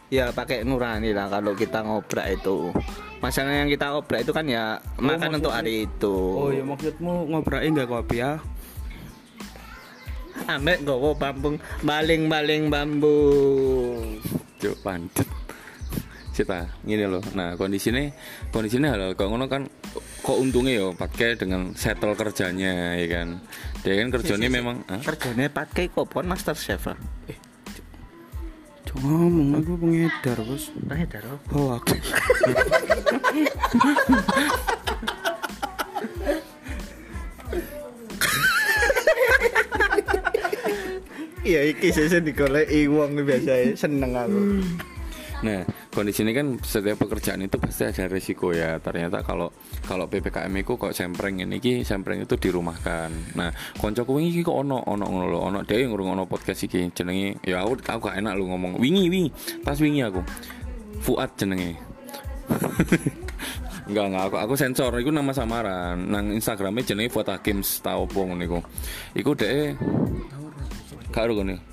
ya 0.10 0.34
pakai 0.34 0.66
nurani 0.66 1.14
lah 1.14 1.30
kalau 1.30 1.54
kita 1.54 1.86
ngobrak 1.86 2.26
itu 2.34 2.74
masalahnya 3.22 3.62
yang 3.62 3.70
kita 3.70 3.94
ngobrak 3.94 4.26
itu 4.26 4.32
kan 4.34 4.46
ya 4.50 4.82
makan 4.98 5.38
untuk 5.38 5.54
hari 5.54 5.86
itu 5.86 6.16
Oh 6.34 6.50
iya 6.50 6.66
maksudmu 6.66 7.30
ngobrakin 7.30 7.78
enggak 7.78 7.90
kopi 7.94 8.18
ya? 8.18 8.42
ambek 10.50 10.82
gowo 10.82 11.14
bambung 11.14 11.62
baling-baling 11.86 12.74
bambu 12.74 13.22
Cuk 14.58 14.76
pancet. 14.82 15.28
Cita, 16.40 16.72
gini 16.88 17.04
loh. 17.04 17.20
Nah, 17.36 17.60
kondisinya 17.60 18.00
kondisinya 18.56 18.96
hal 18.96 19.12
kok 19.20 19.28
ngono 19.28 19.52
kan 19.52 19.68
kok 20.24 20.40
untungnya 20.40 20.80
yo 20.80 20.88
pakai 20.96 21.36
dengan 21.36 21.76
settle 21.76 22.16
kerjanya 22.16 22.96
ya 22.96 23.08
kan. 23.12 23.44
Dia 23.84 24.00
kan 24.00 24.08
kerjanya 24.08 24.48
memang 24.48 24.88
Hah? 24.88 25.04
kerjanya 25.04 25.52
pakai 25.52 25.92
kopon 25.92 26.32
master 26.32 26.56
chef 26.56 26.88
lah 26.88 26.96
Cuma 28.88 29.20
ngomong 29.20 29.60
aku 29.60 29.76
pengedar 29.84 30.40
bos. 30.48 30.72
Pengedar 30.88 31.28
Oh 31.52 31.76
aku. 31.76 31.92
iya 41.44 41.68
iki 41.68 41.92
sesen 41.92 42.24
digoleki 42.24 42.88
wong 42.88 43.28
biasa 43.28 43.76
seneng 43.76 44.16
aku 44.16 44.64
Nah, 45.40 45.64
kondisi 46.00 46.24
ini 46.24 46.32
kan 46.32 46.56
setiap 46.64 47.04
pekerjaan 47.04 47.44
itu 47.44 47.60
pasti 47.60 47.84
ada 47.84 48.08
resiko 48.08 48.56
ya. 48.56 48.80
Ternyata 48.80 49.20
kalau 49.20 49.52
kalau 49.84 50.08
PPKM 50.08 50.48
itu 50.56 50.80
kok 50.80 50.96
sempreng 50.96 51.44
ini 51.44 51.60
ki 51.60 51.84
sempreng 51.84 52.24
itu 52.24 52.40
dirumahkan. 52.40 53.36
Nah, 53.36 53.52
koncoku 53.76 54.16
wingi 54.16 54.40
kok 54.40 54.56
ono 54.56 54.80
ono 54.88 55.04
ngono 55.04 55.28
lho, 55.28 55.40
ono 55.44 55.60
dhewe 55.68 55.92
ngrungokno 55.92 56.24
podcast 56.24 56.64
iki 56.64 56.88
jenenge 56.96 57.44
ya 57.44 57.68
aku 57.68 57.84
aku 57.84 58.08
gak 58.08 58.16
enak 58.24 58.40
lu 58.40 58.48
ngomong 58.48 58.80
wingi 58.80 59.12
wingi. 59.12 59.30
Pas 59.60 59.76
wingi 59.76 60.00
aku. 60.08 60.24
Fuad 61.04 61.36
jenenge. 61.36 61.76
Enggak 63.90 64.06
enggak 64.06 64.24
aku 64.30 64.38
aku 64.38 64.54
sensor 64.56 64.96
iku 64.96 65.12
nama 65.12 65.36
samaran. 65.36 66.00
Nang 66.08 66.32
Instagramnya 66.32 66.88
jenenge 66.88 67.12
Fuad 67.12 67.28
Hakim 67.28 67.60
tau 67.84 68.08
apa 68.08 68.20
ngono 68.24 68.44
iku. 68.48 68.60
Iku 69.20 69.36
dhek 69.36 69.76
karo 71.12 71.36
ngene. 71.36 71.69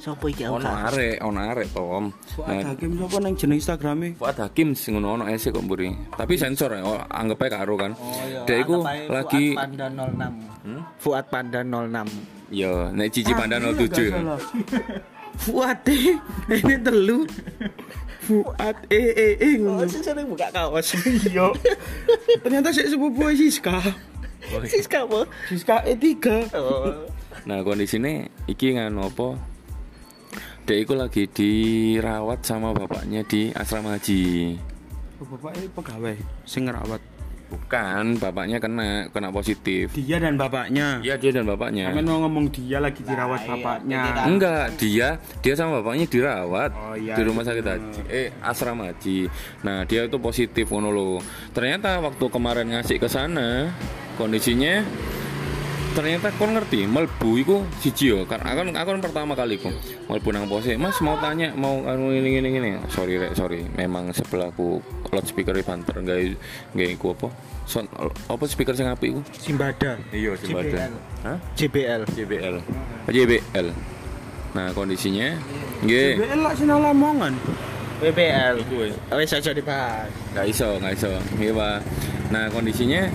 Sopo 0.00 0.32
iki 0.32 0.48
aku 0.48 0.56
Ono 0.56 0.70
arek, 0.72 1.20
ono 1.20 1.40
arek 1.44 1.68
Tom. 1.76 2.08
Nah, 2.40 2.72
Hakim 2.72 2.90
siapa 2.96 3.16
nang 3.20 3.34
jeneng 3.36 3.58
Instagrame? 3.60 4.08
Fuad 4.16 4.36
Hakim 4.40 4.72
sing 4.72 4.96
ngono 4.96 5.20
ono 5.20 5.24
ese 5.28 5.52
kok 5.52 5.60
mburi. 5.60 5.92
Tapi 6.16 6.34
sensor 6.40 6.72
ya, 6.72 6.80
oh, 6.80 6.96
anggap 7.12 7.44
ae 7.44 7.50
karo 7.52 7.76
kan. 7.76 7.92
Dek 8.48 8.58
iku 8.64 8.80
lagi 9.12 9.52
Fuad 9.52 9.68
Panda 9.68 9.86
06 9.92 11.04
Fuad 11.04 11.26
Panda 11.28 11.60
06 11.60 12.50
ya 12.50 12.90
nek 12.90 13.08
cici 13.14 13.32
panda 13.36 13.60
07 13.60 14.10
ya. 14.10 14.18
Fuad 15.44 15.84
eh, 15.86 16.16
ini 16.50 16.76
telu. 16.80 17.22
Fuad 18.24 18.76
eh 18.88 19.08
eh 19.14 19.32
eh 19.36 19.52
ngono. 19.60 19.84
sing 19.84 20.00
sering 20.00 20.26
buka 20.28 20.48
kaos 20.50 20.96
Iya. 21.04 21.52
Ternyata 22.40 22.72
saya 22.72 22.88
sepupu 22.88 23.28
Siska. 23.36 23.78
Siska 24.64 25.04
apa? 25.04 25.20
Siska 25.46 25.76
E3. 25.84 26.16
Oh. 26.56 27.06
Nah, 27.48 27.64
kondisine 27.64 28.28
iki 28.50 28.76
nganu 28.76 29.08
apa? 29.08 29.49
Dek 30.70 30.86
lagi 30.94 31.26
dirawat 31.26 32.46
sama 32.46 32.70
bapaknya 32.70 33.26
di 33.26 33.50
asrama 33.50 33.98
haji. 33.98 34.54
Bapak 35.18 35.58
ini 35.58 35.66
pegawai 35.66 36.14
sing 36.46 36.70
ngerawat. 36.70 37.02
Bukan, 37.50 38.22
bapaknya 38.22 38.62
kena 38.62 39.10
kena 39.10 39.34
positif. 39.34 39.90
Dia 39.98 40.22
dan 40.22 40.38
bapaknya. 40.38 41.02
Iya, 41.02 41.18
dia 41.18 41.34
dan 41.34 41.50
bapaknya. 41.50 41.90
Kamen 41.90 42.06
mau 42.06 42.22
ngomong 42.22 42.54
dia 42.54 42.78
lagi 42.78 43.02
dirawat 43.02 43.50
bapaknya. 43.50 44.22
Enggak, 44.30 44.78
dia 44.78 45.18
dia 45.42 45.54
sama 45.58 45.82
bapaknya 45.82 46.06
dirawat 46.06 46.70
Oh, 46.70 46.94
iya. 46.94 47.18
di 47.18 47.22
rumah 47.26 47.42
sakit 47.42 47.66
haji, 47.66 48.00
eh 48.06 48.30
asrama 48.38 48.94
haji. 48.94 49.26
Nah 49.66 49.82
dia 49.90 50.06
itu 50.06 50.22
positif 50.22 50.70
ngono 50.70 50.94
lho. 50.94 51.18
Ternyata 51.50 51.98
waktu 51.98 52.30
kemarin 52.30 52.70
ngasih 52.78 53.02
ke 53.02 53.10
sana 53.10 53.74
kondisinya 54.14 54.86
ternyata 55.90 56.30
kon 56.38 56.54
ngerti 56.54 56.86
melbu 56.86 57.30
iku 57.42 57.56
siji 57.82 58.14
yo 58.14 58.22
karena 58.22 58.54
aku 58.54 58.60
aku 58.70 58.88
pertama 59.02 59.32
kali 59.34 59.58
ku 59.58 59.74
melbu 60.06 60.28
nang 60.30 60.46
pose 60.46 60.78
mas 60.78 60.94
mau 61.02 61.18
tanya 61.18 61.50
mau 61.58 61.82
anu 61.82 62.14
ini 62.14 62.38
ini 62.38 62.48
ini 62.54 62.70
sorry 62.86 63.18
rek 63.18 63.34
sorry 63.34 63.66
memang 63.74 64.14
sebelahku 64.14 64.78
loudspeaker 65.10 65.58
e 65.58 65.62
banter 65.66 65.98
nggak 65.98 66.38
nggak 66.78 66.88
iku 66.94 67.14
apa 67.18 67.28
Son, 67.70 67.86
apa 68.26 68.44
speaker 68.50 68.74
sing 68.74 68.90
apik 68.90 69.14
iku 69.14 69.20
Simbada. 69.30 69.94
iya 70.10 70.34
JBL. 70.34 70.90
Hah? 71.22 71.38
JBL 71.54 72.02
JBL. 72.18 72.56
JBL. 73.06 73.66
Nah, 74.58 74.74
kondisinya 74.74 75.38
nggih 75.86 76.18
BL 76.18 76.40
lah 76.42 76.52
sing 76.58 76.66
lamongan. 76.66 77.34
WBL 78.00 78.56
wis. 78.74 79.30
aja 79.30 79.52
dibahas 79.52 80.10
nggak 80.34 80.46
iso, 80.50 80.68
nggak 80.80 80.92
iso. 80.96 81.12
Nggih, 81.36 81.52
Pak. 81.52 81.78
Nah, 82.32 82.44
kondisinya 82.48 83.06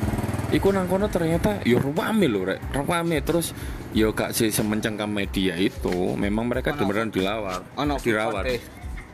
iku 0.52 0.70
nang 0.70 0.86
kono 0.86 1.10
ternyata 1.10 1.62
yo 1.64 1.82
rame 1.82 2.28
lho, 2.28 2.46
rek. 2.46 2.60
Rame 2.74 3.22
terus 3.22 3.52
yo 3.92 4.12
gak 4.12 4.36
sih 4.36 4.52
semencengkam 4.52 5.10
media 5.10 5.56
itu, 5.56 6.14
memang 6.16 6.50
mereka 6.50 6.76
beneran 6.76 7.10
dilawat. 7.10 7.64
ono 7.78 7.98
food 7.98 8.06
dirawat. 8.12 8.44
eh. 8.46 8.62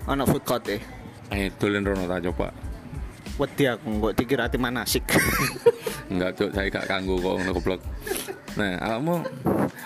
ono 0.08 0.24
food 0.26 0.44
court 0.44 0.66
eh 0.68 0.82
Eh, 1.32 1.48
dolen 1.56 1.88
rono 1.88 2.04
ta 2.12 2.20
coba. 2.20 2.52
Wedi 3.38 3.64
aku 3.66 3.88
kok 4.02 4.14
dikira 4.16 4.48
ati 4.48 4.58
manasik 4.58 5.04
Enggak, 6.12 6.36
Cuk, 6.36 6.52
saya 6.52 6.68
gak 6.68 6.92
kanggo 6.92 7.16
kok 7.16 7.40
ngono 7.40 7.52
goblok. 7.54 7.80
Nah, 8.60 8.76
awakmu 8.84 9.24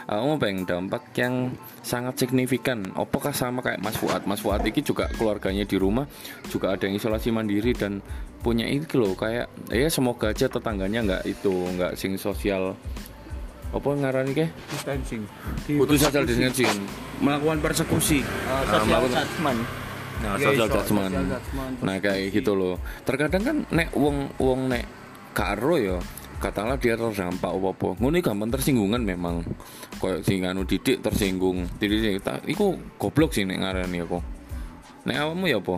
awakmu 0.09 0.33
pengen 0.41 0.65
dampak 0.65 1.13
yang 1.13 1.53
sangat 1.79 2.17
signifikan. 2.17 2.81
Apakah 2.91 3.29
sama 3.29 3.61
kayak 3.61 3.77
Mas 3.77 3.93
Fuad? 3.93 4.25
Mas 4.25 4.41
Fuad 4.41 4.65
ini 4.65 4.81
juga 4.81 5.05
keluarganya 5.13 5.61
di 5.63 5.77
rumah 5.77 6.09
juga 6.49 6.73
ada 6.73 6.81
yang 6.81 6.97
isolasi 6.97 7.29
mandiri 7.29 7.77
dan 7.77 8.01
punya 8.41 8.65
itu 8.65 8.97
loh 8.97 9.13
kayak 9.13 9.69
ya 9.69 9.85
semoga 9.85 10.29
aja 10.29 10.49
tetangganya 10.49 11.05
nggak 11.05 11.23
itu 11.27 11.53
nggak 11.77 11.93
sing 11.93 12.17
sosial 12.17 12.73
apa 13.69 13.85
ngarani 13.85 14.33
ke 14.33 14.45
Distancing. 14.71 15.29
putus 15.67 15.99
social 15.99 16.25
distancing 16.25 16.89
Melakukan 17.19 17.57
persekusi. 17.59 18.25
social 18.65 18.81
melakukan- 18.87 19.13
judgment 19.19 19.61
nah 20.23 20.39
Iya, 20.39 20.51
social 20.51 20.69
judgment 20.71 21.13
nah 21.83 21.95
kayak 21.99 22.31
gitu 22.31 22.51
loh. 22.55 22.75
Terkadang 23.03 23.43
kan 23.43 23.57
nek 23.71 23.89
wong 23.95 24.31
wong 24.39 24.71
nek 24.71 24.85
karo 25.35 25.75
ya 25.75 25.97
katakanlah 26.39 26.77
dia 26.77 26.99
terdampak 26.99 27.47
apa 27.47 27.69
apa 27.71 27.89
ngono 27.99 28.15
gampang 28.19 28.51
tersinggungan 28.51 29.01
memang. 29.01 29.43
Koyo 29.99 30.21
sing 30.23 30.43
anu 30.45 30.63
didik 30.63 31.01
tersinggung. 31.01 31.67
Didik 31.79 32.21
tak 32.23 32.43
iku 32.47 32.75
goblok 32.99 33.35
sih 33.35 33.47
nek 33.47 33.59
ngarani 33.59 34.03
aku. 34.03 34.19
Nek 35.05 35.17
awakmu 35.21 35.45
ya 35.47 35.59
apa? 35.59 35.75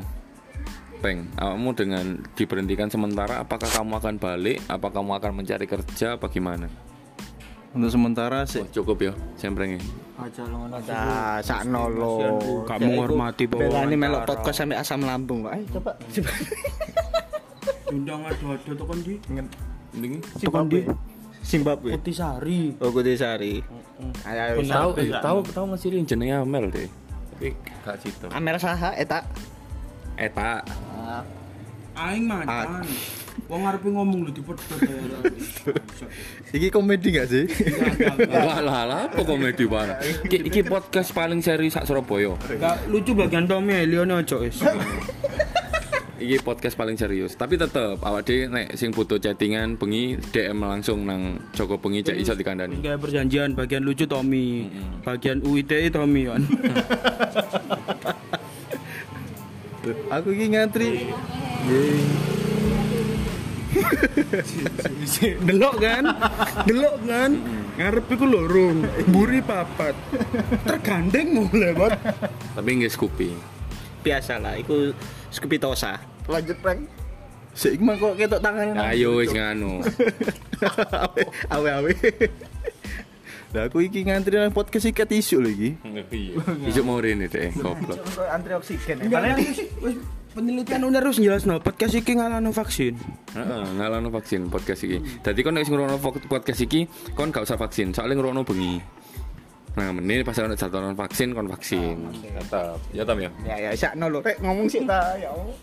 Peng 0.97 1.29
awakmu 1.37 1.69
dengan 1.77 2.05
diberhentikan 2.33 2.89
sementara 2.89 3.45
apakah 3.45 3.69
kamu 3.69 4.01
akan 4.01 4.15
balik? 4.17 4.57
Apa 4.65 4.89
kamu 4.89 5.17
akan 5.21 5.31
mencari 5.43 5.69
kerja? 5.69 6.17
Apa 6.17 6.25
gimana 6.29 6.69
Untuk 7.77 7.93
sementara 7.93 8.41
sih 8.49 8.65
Oh, 8.65 8.69
cukup 8.73 8.97
ya 9.05 9.13
semprengnya 9.37 9.77
Aja 10.17 10.41
lo 10.49 10.65
ngono. 10.65 10.81
Nah, 10.81 11.37
sakno 11.45 11.93
lo. 11.93 12.13
Gak 12.65 12.81
menghormati 12.81 13.45
bahwa 13.45 13.69
Belani 13.69 13.93
melok 13.93 14.25
podcast 14.25 14.65
sampai 14.65 14.81
asam 14.81 15.05
lambung. 15.05 15.45
Ayo 15.45 15.61
coba. 15.77 15.93
Undang 17.93 18.25
ada-ada 18.25 18.73
tekan 18.73 18.97
di 19.05 19.13
ini 19.93 20.17
tekan 20.41 20.65
di 20.65 20.81
Zimbabwe. 21.45 21.93
Putisari. 22.01 22.73
Oh, 22.81 22.89
Kutisari. 22.89 23.61
Ayo 24.25 24.41
ayo. 24.41 24.65
tahu 24.65 24.89
tahu 25.21 25.37
tahu 25.53 25.65
nggak 25.69 25.79
sih 25.85 25.89
Lin? 25.93 26.05
jenenge 26.09 26.33
Amel 26.41 26.69
deh 26.73 26.89
tapi 27.37 27.53
gak 27.85 28.01
situ 28.01 28.25
Amel 28.33 28.57
saha 28.57 28.97
eta. 28.97 29.21
eta 30.17 30.65
Aing 31.97 32.25
macan. 32.29 32.81
Wong 33.47 33.63
ngarepe 33.63 33.87
ngomong 33.87 34.27
lu 34.27 34.31
di 34.35 34.43
podcast 34.43 34.83
ya. 34.83 34.91
Iki 36.59 36.67
komedi 36.67 37.15
gak 37.15 37.31
sih? 37.31 37.47
lah 38.27 38.59
lah 38.59 38.83
lah 38.83 38.99
apa 39.07 39.21
komedi 39.23 39.63
parah 39.63 39.95
iki, 40.03 40.51
iki 40.51 40.61
podcast 40.67 41.15
paling 41.15 41.39
seri 41.39 41.71
sak 41.71 41.87
Surabaya 41.87 42.35
Gak 42.59 42.91
lucu 42.91 43.15
bagian 43.15 43.47
Tommy 43.47 43.87
Leone 43.87 44.19
ojo 44.19 44.43
wis. 44.43 44.59
iki 46.17 46.41
podcast 46.41 46.73
paling 46.73 46.97
serius 46.97 47.37
tapi 47.37 47.61
tetep 47.61 48.01
awak 48.01 48.25
dhewe 48.25 48.49
nek 48.49 48.73
sing 48.73 48.89
butuh 48.89 49.21
chattingan 49.21 49.77
bengi 49.77 50.17
DM 50.33 50.65
langsung 50.65 51.05
nang 51.05 51.37
Joko 51.53 51.77
bengi 51.77 52.01
cek 52.01 52.17
iso 52.17 52.33
dikandani 52.33 52.81
Kayak 52.81 52.99
perjanjian 53.05 53.53
bagian 53.53 53.85
lucu 53.85 54.09
Tommy, 54.09 54.65
bagian 55.05 55.45
UITE 55.45 55.93
Tommy 55.93 56.25
kan. 56.25 56.41
Aku 60.11 60.35
iki 60.35 60.51
ngantri. 60.51 61.13
Delok 65.45 65.75
kan 65.81 66.03
delok 66.65 66.97
kan 67.05 67.31
ngarep 67.77 68.05
iku 68.09 68.25
lorong 68.25 68.77
mburi 69.09 69.39
papat 69.45 69.93
tergandeng 70.65 71.33
mulai 71.33 71.73
bot 71.77 71.93
Tapi 72.57 72.69
nggak 72.81 72.89
Scoopy. 72.89 73.29
Biasa 74.01 74.41
lah, 74.41 74.57
iku 74.57 74.93
Skupitosa. 75.29 76.01
Lanjut 76.25 76.57
prank. 76.57 76.89
Sik 77.57 77.81
mah 77.81 77.97
kok 77.97 78.17
ketok 78.17 78.41
tangan. 78.41 78.77
Ayo 78.77 79.17
wis 79.17 79.33
nganu. 79.33 79.81
Awe 81.53 81.69
awe. 81.69 81.91
Lah 83.53 83.65
aku 83.65 83.81
iki 83.81 84.05
ngantri 84.05 84.37
nang 84.37 84.53
podcast 84.53 84.85
ikat 84.89 85.09
isu 85.09 85.41
lagi. 85.41 85.73
Iya. 86.13 86.37
Isuk 86.69 86.85
mau 86.85 87.01
rene 87.01 87.25
deh, 87.25 87.49
goblok. 87.57 87.97
Antri 88.29 88.53
oksigen. 88.53 89.09
Penelitian 90.31 90.81
udah 90.83 90.99
harus 90.99 91.17
jelas 91.17 91.43
no 91.43 91.59
podcast 91.59 91.93
iki 91.93 92.15
ngalano 92.15 92.51
vaksin 92.51 92.93
Heeh, 93.37 93.63
ngalano 93.77 94.09
vaksin 94.09 94.49
podcast 94.49 94.81
iki. 94.81 94.97
Dadi 95.21 95.45
kon 95.45 95.53
nek 95.53 95.63
sing 95.63 95.77
vok- 95.77 96.25
podcast 96.25 96.57
iki, 96.57 96.89
kon 97.13 97.29
gak 97.29 97.45
usah 97.45 97.53
vaksin, 97.53 97.93
soalnya 97.93 98.17
ngrungokno 98.17 98.41
bengi. 98.41 98.81
Nah, 99.77 99.93
menit 99.93 100.25
pas 100.25 100.33
ana 100.41 100.57
jadwalan 100.57 100.97
vaksin 100.97 101.37
kon 101.37 101.45
vaksin. 101.45 102.01
Tetap. 102.17 102.81
Ya 102.97 103.05
tam 103.05 103.21
ya. 103.21 103.29
Ya 103.45 103.55
ya 103.61 103.69
sakno 103.77 104.09
lho, 104.09 104.25
rek 104.25 104.41
ngomong 104.41 104.65
sih 104.65 104.81
ta 104.89 105.13
ya 105.21 105.29
Allah. 105.29 105.53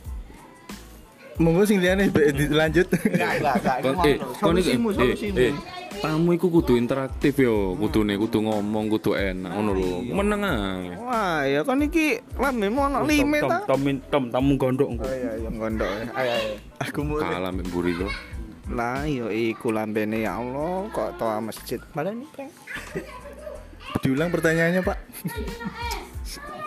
Monggo 1.39 1.67
sing 1.67 1.83
liyane 1.83 2.09
dilanjut. 2.11 2.87
Enggak 2.95 3.33
enggak 3.43 3.57
enggak. 3.59 3.77
Kon 3.83 3.95
eh 4.07 4.17
kon 4.39 4.57
iki 4.59 4.79
eh, 5.35 5.51
eh 5.51 5.55
tamu 5.99 6.37
iku 6.37 6.53
kudu 6.53 6.77
interaktif 6.77 7.39
yo, 7.41 7.73
kudune 7.81 8.15
kudu 8.21 8.45
ngomong, 8.45 8.93
kudu 8.93 9.17
enak 9.17 9.51
ngono 9.57 9.71
lho. 9.73 9.99
Meneng 10.05 10.43
ae. 10.45 10.95
Wah, 11.01 11.43
ya 11.49 11.61
kan 11.65 11.81
iki 11.81 12.21
lambemu 12.37 12.79
ono 12.93 12.99
lime 13.09 13.41
ta. 13.41 13.65
tom 13.65 13.83
tom 14.13 14.25
tamu 14.29 14.55
gondok 14.61 15.01
Oh 15.01 15.09
iya, 15.09 15.33
yang 15.41 15.57
gondok. 15.57 15.89
Ayo 16.13 16.31
ayo. 16.35 16.55
Aku 16.85 17.01
mau 17.03 17.19
Kalah 17.19 17.51
mbek 17.51 17.67
mburi 17.73 17.95
lo. 17.97 18.09
lah 18.65 19.05
yo 19.05 19.29
iku 19.29 19.77
lambene 19.77 20.25
ya 20.25 20.41
Allah 20.41 20.89
kok 20.93 21.17
toa 21.21 21.41
masjid. 21.41 21.81
Malah 21.93 22.13
ini 22.13 22.25
prank. 22.33 22.53
Diulang 24.03 24.29
pertanyaannya, 24.33 24.81
Pak. 24.85 24.99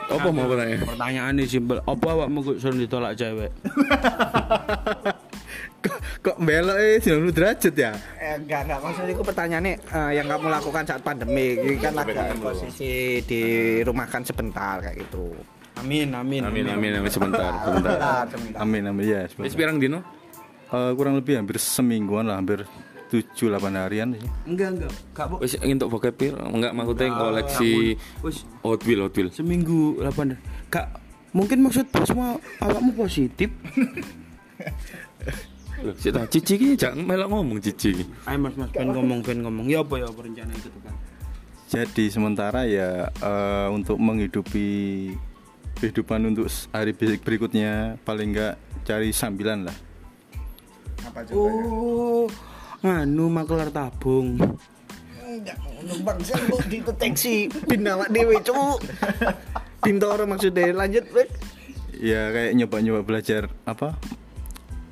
Apa 0.07 0.27
mau 0.29 0.45
pertanyaan? 0.45 0.85
pertanyaannya 0.85 1.43
simpel 1.45 1.77
apa 1.79 2.07
awakmu 2.07 2.39
kok 2.41 2.57
suruh 2.57 2.75
ditolak 2.75 3.13
cewek 3.13 3.51
kok, 5.83 5.97
kok 6.23 6.37
belok 6.39 6.77
eh 6.77 6.97
90 6.99 7.31
derajat 7.31 7.73
ya? 7.73 7.91
Eh, 8.17 8.35
enggak 8.35 8.65
enggak 8.65 8.79
maksudnya 8.81 9.11
itu 9.11 9.23
pertanyaannya 9.23 9.73
eh, 9.77 10.11
yang 10.15 10.25
kamu 10.25 10.45
lakukan 10.49 10.83
saat 10.83 11.01
pandemi 11.01 11.55
ini 11.55 11.75
kan 11.77 11.93
lagi 11.93 12.13
posisi 12.37 13.19
dirumahkan 13.21 14.21
sebentar 14.23 14.79
kayak 14.79 14.97
gitu. 15.03 15.35
amin 15.77 16.09
amin 16.09 16.41
Amin 16.41 16.65
amin 16.67 16.91
amin 16.97 17.11
sebentar, 17.13 17.51
sebentar. 17.61 18.25
sebentar. 18.25 18.57
Amin 18.57 18.83
amin 18.87 19.03
ya. 19.05 19.21
Wis 19.37 19.53
pirang 19.53 19.77
dino? 19.77 20.01
Eh, 20.67 20.91
kurang 20.95 21.15
lebih 21.15 21.37
hampir 21.37 21.57
semingguan 21.57 22.27
lah, 22.27 22.35
hampir 22.35 22.67
7 23.07 23.23
8 23.31 23.71
harian 23.79 24.11
sih. 24.11 24.29
enggak 24.43 24.69
enggak. 24.75 24.91
Gak 25.15 25.25
bu 25.31 25.35
Wis 25.39 25.55
entuk 25.63 25.87
bokep 25.91 26.13
pir? 26.15 26.33
Enggak 26.35 26.75
maksudnya 26.75 27.07
koleksi 27.15 27.95
Hot 28.63 28.81
Wheel 28.83 28.99
Hot 29.07 29.13
Wheel. 29.15 29.29
seminggu 29.31 29.99
delapan. 29.99 30.35
Kak 30.67 30.99
mungkin 31.31 31.63
maksud 31.63 31.87
bosmu 31.91 32.39
awakmu 32.59 32.91
positif. 32.95 33.49
Loh, 35.77 35.93
sik 35.93 36.09
ta? 36.09 36.25
Cici 36.25 36.57
iki 36.57 36.67
jangan 36.73 37.05
melok 37.05 37.29
ngomong 37.29 37.61
cici 37.61 38.01
ayo 38.25 38.37
mas 38.41 38.57
mas 38.57 38.73
pengen 38.73 38.97
ngomong 38.97 39.19
pengen 39.21 39.45
ngomong. 39.45 39.65
Ya 39.69 39.85
apa 39.85 40.01
ya 40.01 40.09
apa 40.09 40.19
rencana 40.25 40.51
itu 40.57 40.69
kan 40.81 40.95
Jadi 41.67 42.05
sementara 42.09 42.65
ya 42.65 43.11
eh, 43.13 43.67
untuk 43.69 44.01
menghidupi 44.01 45.13
kehidupan 45.77 46.33
untuk 46.33 46.49
hari 46.73 46.97
berikutnya 46.97 48.01
paling 48.01 48.33
enggak 48.33 48.57
cari 48.87 49.13
sambilan 49.13 49.69
lah. 49.69 49.77
oh 51.35 52.25
nganu 52.81 53.25
makelar 53.31 53.69
tabung 53.73 54.37
Enggak, 55.27 55.59
bang, 56.01 56.19
saya 56.25 56.41
mau 56.49 56.57
dideteksi 56.65 57.45
bin 57.69 57.85
awak 57.85 58.09
dewe 58.09 58.41
cuk. 58.41 58.81
Bintoro 59.85 60.25
maksudnya 60.25 60.73
lanjut 60.73 61.05
Bek. 61.13 61.29
Ya 62.01 62.33
kayak 62.33 62.57
nyoba-nyoba 62.57 63.05
belajar 63.05 63.45
apa? 63.69 63.93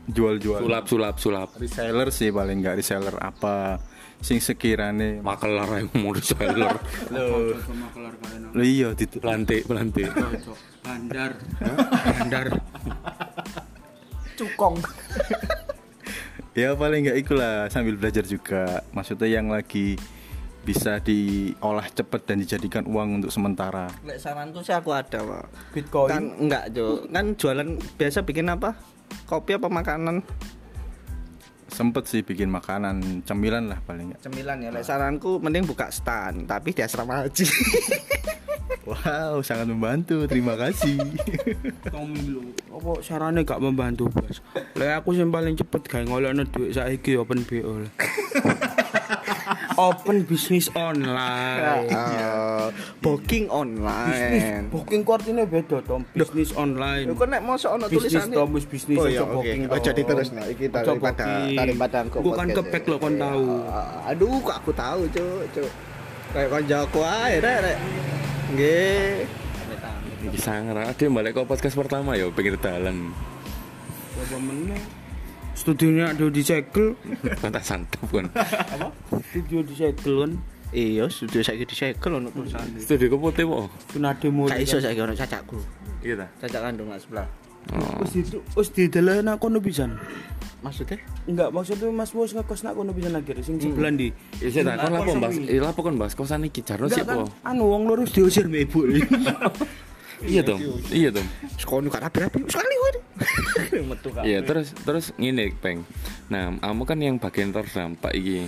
Jual-jual. 0.05 0.61
Sulap 0.61 0.85
sulap 0.85 1.15
sulap. 1.17 1.49
Reseller 1.57 2.13
sih 2.13 2.29
paling 2.29 2.61
enggak 2.61 2.77
reseller 2.77 3.17
apa 3.17 3.81
sing 4.21 4.37
sekirane 4.41 5.21
Makelar 5.25 5.81
yang 5.81 5.89
mau 5.97 6.13
seller. 6.17 6.77
Loh, 7.13 7.57
makelar 7.57 8.13
kalian 8.21 8.41
Loh 8.53 8.65
iya 8.65 8.89
gitu. 8.93 9.17
Pelantik 9.17 9.65
pelantik. 9.65 10.09
bandar 10.85 11.41
bandar 12.05 12.45
Cukong. 14.37 14.77
Ya 16.55 16.71
paling 16.71 17.03
enggak 17.03 17.19
ikulah 17.19 17.67
sambil 17.67 17.99
belajar 17.99 18.23
juga. 18.23 18.79
Maksudnya 18.95 19.27
yang 19.27 19.51
lagi 19.51 19.99
bisa 20.63 21.03
diolah 21.03 21.85
cepat 21.91 22.25
dan 22.25 22.39
dijadikan 22.39 22.87
uang 22.87 23.21
untuk 23.21 23.29
sementara. 23.29 23.91
Lek 24.07 24.23
saranku 24.23 24.63
sih 24.63 24.71
aku 24.71 24.95
ada, 24.95 25.19
Pak. 25.19 25.45
bitcoin 25.75 26.09
Kan 26.09 26.23
enggak, 26.39 26.71
Jo. 26.71 27.03
Kan 27.11 27.35
jualan 27.35 27.75
biasa 27.99 28.23
bikin 28.23 28.47
apa? 28.47 28.71
Kopi 29.27 29.59
apa 29.59 29.67
makanan? 29.67 30.23
Sempet 31.67 32.07
sih 32.07 32.23
bikin 32.23 32.47
makanan 32.47 33.27
cemilan 33.27 33.67
lah 33.67 33.83
paling 33.83 34.15
enggak. 34.15 34.23
Cemilan 34.23 34.57
ya. 34.63 34.71
Lek 34.71 34.87
saranku 34.87 35.43
mending 35.43 35.67
buka 35.67 35.91
stand, 35.91 36.47
tapi 36.47 36.71
di 36.71 36.81
asrama 36.81 37.27
haji. 37.27 37.45
Wow, 38.85 39.41
sangat 39.41 39.65
membantu. 39.69 40.29
Terima 40.29 40.53
kasih. 40.53 40.97
Tommy 41.89 42.21
lu. 42.29 42.53
Apa 42.69 43.01
sarane 43.01 43.41
gak 43.41 43.57
membantu, 43.57 44.09
Bos? 44.13 44.45
Lah 44.77 45.01
aku 45.01 45.17
sing 45.17 45.33
paling 45.33 45.57
cepet 45.57 45.89
gawe 45.89 46.03
ngolekno 46.05 46.45
dhuwit 46.49 46.77
saiki 46.77 47.17
open 47.17 47.41
BO. 47.45 47.81
open 49.89 50.23
bisnis 50.25 50.69
online. 50.73 51.89
Oh, 51.89 52.69
booking 53.01 53.49
online. 53.49 54.69
Booking 54.69 55.01
ku 55.01 55.17
artinya 55.17 55.43
beda, 55.49 55.81
Tom. 55.81 56.05
Bisnis 56.13 56.53
online. 56.53 57.09
Iku 57.09 57.25
nek 57.25 57.41
mosok 57.41 57.89
Bisnis 57.89 58.13
tulisannya. 58.13 58.35
Tom, 58.37 58.49
wis 58.53 58.65
bisnis 58.69 58.97
Oh 59.01 59.05
aja 59.09 59.17
iya, 59.17 59.23
booking. 59.25 59.61
Ojo 59.65 59.91
diterusno 59.91 60.41
iki 60.45 60.65
Ojo 60.69 60.73
daripada 60.73 61.25
booking. 61.25 61.57
daripada 61.57 61.97
aku. 62.05 62.17
Gua 62.21 62.33
kan 62.37 62.47
podcast 62.49 62.57
kepek 62.69 62.83
lo 62.85 62.95
kon 63.01 63.15
tahu. 63.17 63.45
Ah, 63.65 64.09
Aduh, 64.13 64.37
kok 64.45 64.55
aku 64.61 64.71
tahu, 64.73 65.01
Cuk, 65.09 65.41
Cuk. 65.53 65.69
Kayak 66.35 66.49
konjoku 66.51 66.99
ae 67.01 67.33
rek, 67.39 67.57
rek. 67.63 67.77
Nggih. 68.53 69.25
Iki 70.29 70.39
sangar. 70.41 70.77
Ade 70.85 71.09
balik 71.09 71.33
ke 71.33 71.41
podcast 71.45 71.73
pertama 71.73 72.13
ya 72.13 72.29
pinggir 72.29 72.57
dalan. 72.61 73.09
Apa 74.21 74.37
meneh? 74.37 74.81
Studionya 75.55 76.13
ada 76.13 76.25
disegel. 76.29 76.99
Tak 77.41 77.63
santap 77.65 78.05
kan. 78.11 78.29
Studio 79.31 79.65
disegel 79.65 80.15
kan. 80.25 80.31
Iya, 80.75 81.07
sudah 81.07 81.39
saiki 81.39 81.63
disegel 81.63 82.19
ono 82.19 82.29
tulisane. 82.33 82.81
Studio 82.81 83.07
ke 83.07 83.17
putih 83.17 83.43
kok. 83.47 83.69
Sunade 83.95 84.27
mulai. 84.33 84.59
Gak 84.59 84.61
iso 84.67 84.77
saiki 84.83 84.99
ono 84.99 85.13
cacakku. 85.15 85.57
Iya 86.03 86.25
ta. 86.25 86.27
Cacak 86.43 86.61
kandung 86.69 86.89
lah 86.91 86.99
sebelah. 86.99 87.27
Oh. 87.73 88.05
Wis 88.05 88.13
itu 88.21 88.37
wis 88.53 88.69
didelah 88.69 89.25
nak 89.25 89.41
kono 89.41 89.57
pisan. 89.57 89.97
Maksudnya? 90.61 90.97
Enggak, 91.29 91.49
maksudnya 91.53 91.89
Mas 91.93 92.09
Bos 92.13 92.33
ngekos 92.33 92.61
nak 92.65 92.73
kono 92.77 92.93
pisan 92.93 93.13
lagi 93.13 93.33
sing 93.41 93.57
sebelah 93.57 93.89
ndi. 93.93 94.13
Iya 94.41 94.61
ta, 94.65 94.77
kon 94.81 94.93
lapo 94.93 95.11
Mbas? 95.17 95.33
iki. 95.33 95.45
Iya 95.49 95.61
lapo 95.65 95.79
kon 95.81 95.95
Mbas 95.97 96.13
kosan 96.13 96.45
iki 96.45 96.61
jarno 96.61 96.85
Enggak 96.89 97.05
kan, 97.05 97.17
po. 97.21 97.25
anu 97.45 97.63
wong 97.69 97.89
lurus 97.89 98.13
diusir 98.13 98.45
mbek 98.45 98.69
ibu. 98.69 98.79
Iya 100.23 100.41
Tom. 100.47 100.57
Iya 100.89 101.09
Tom. 101.11 101.27
Sekono 101.59 101.91
gak 101.91 102.07
rapi-rapi 102.07 102.47
sekali 102.47 102.75
kowe. 102.79 102.91
Metu. 103.91 104.09
Iya 104.23 104.39
terus 104.47 104.71
terus 104.87 105.05
ngene 105.19 105.51
peng. 105.59 105.83
Nah, 106.31 106.55
kamu 106.55 106.83
kan 106.87 106.97
yang 107.03 107.15
bagian 107.19 107.51
terdampak 107.51 108.15
iki. 108.15 108.47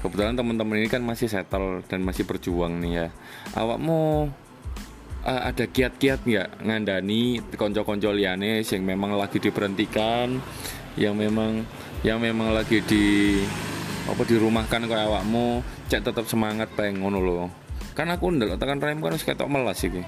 Kebetulan 0.00 0.34
teman-teman 0.34 0.78
ini 0.82 0.88
kan 0.90 1.02
masih 1.02 1.26
settle 1.30 1.82
dan 1.90 2.06
masih 2.06 2.22
berjuang 2.26 2.78
nih 2.82 2.92
ya. 2.94 3.06
Awakmu 3.54 4.30
eh, 5.26 5.42
ada 5.52 5.64
kiat-kiat 5.66 6.26
nggak 6.26 6.48
ngandani 6.66 7.40
konco-konco 7.54 8.10
liane 8.10 8.62
yang 8.62 8.82
memang 8.82 9.14
lagi 9.16 9.38
diberhentikan, 9.38 10.38
yang 10.98 11.14
memang 11.16 11.64
yang 12.02 12.18
memang 12.18 12.50
lagi 12.50 12.82
di 12.82 13.38
apa 14.02 14.22
dirumahkan 14.26 14.90
kayak 14.90 15.06
awakmu 15.06 15.62
cek 15.86 16.02
tetap 16.02 16.26
semangat 16.26 16.68
peng 16.74 16.98
ngono 16.98 17.20
loh. 17.22 17.46
Kan 17.94 18.10
aku 18.10 18.32
ndelok 18.34 18.58
tekan 18.58 18.82
rem 18.82 18.98
kan 18.98 19.14
wis 19.14 19.22
ketok 19.22 19.46
melas 19.46 19.78
iki. 19.84 20.02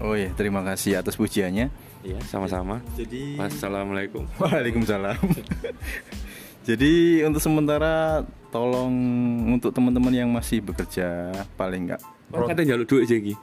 Oh 0.00 0.16
iya, 0.16 0.32
terima 0.32 0.64
kasih 0.64 0.96
atas 1.04 1.20
pujiannya. 1.20 1.68
Iya, 2.00 2.16
sama-sama. 2.24 2.80
Jadi 2.96 3.36
Wassalamualaikum. 3.36 4.24
Waalaikumsalam. 4.40 5.20
Jadi 6.68 7.20
untuk 7.28 7.44
sementara 7.44 8.24
tolong 8.48 8.92
untuk 9.52 9.72
teman-teman 9.76 10.12
yang 10.12 10.30
masih 10.32 10.64
bekerja 10.64 11.32
paling 11.60 11.88
enggak 11.92 12.02
Oh, 12.30 12.46
katanya 12.46 12.74
jaluk 12.78 12.86
duit 12.86 13.04
sih 13.10 13.18
iki. 13.18 13.34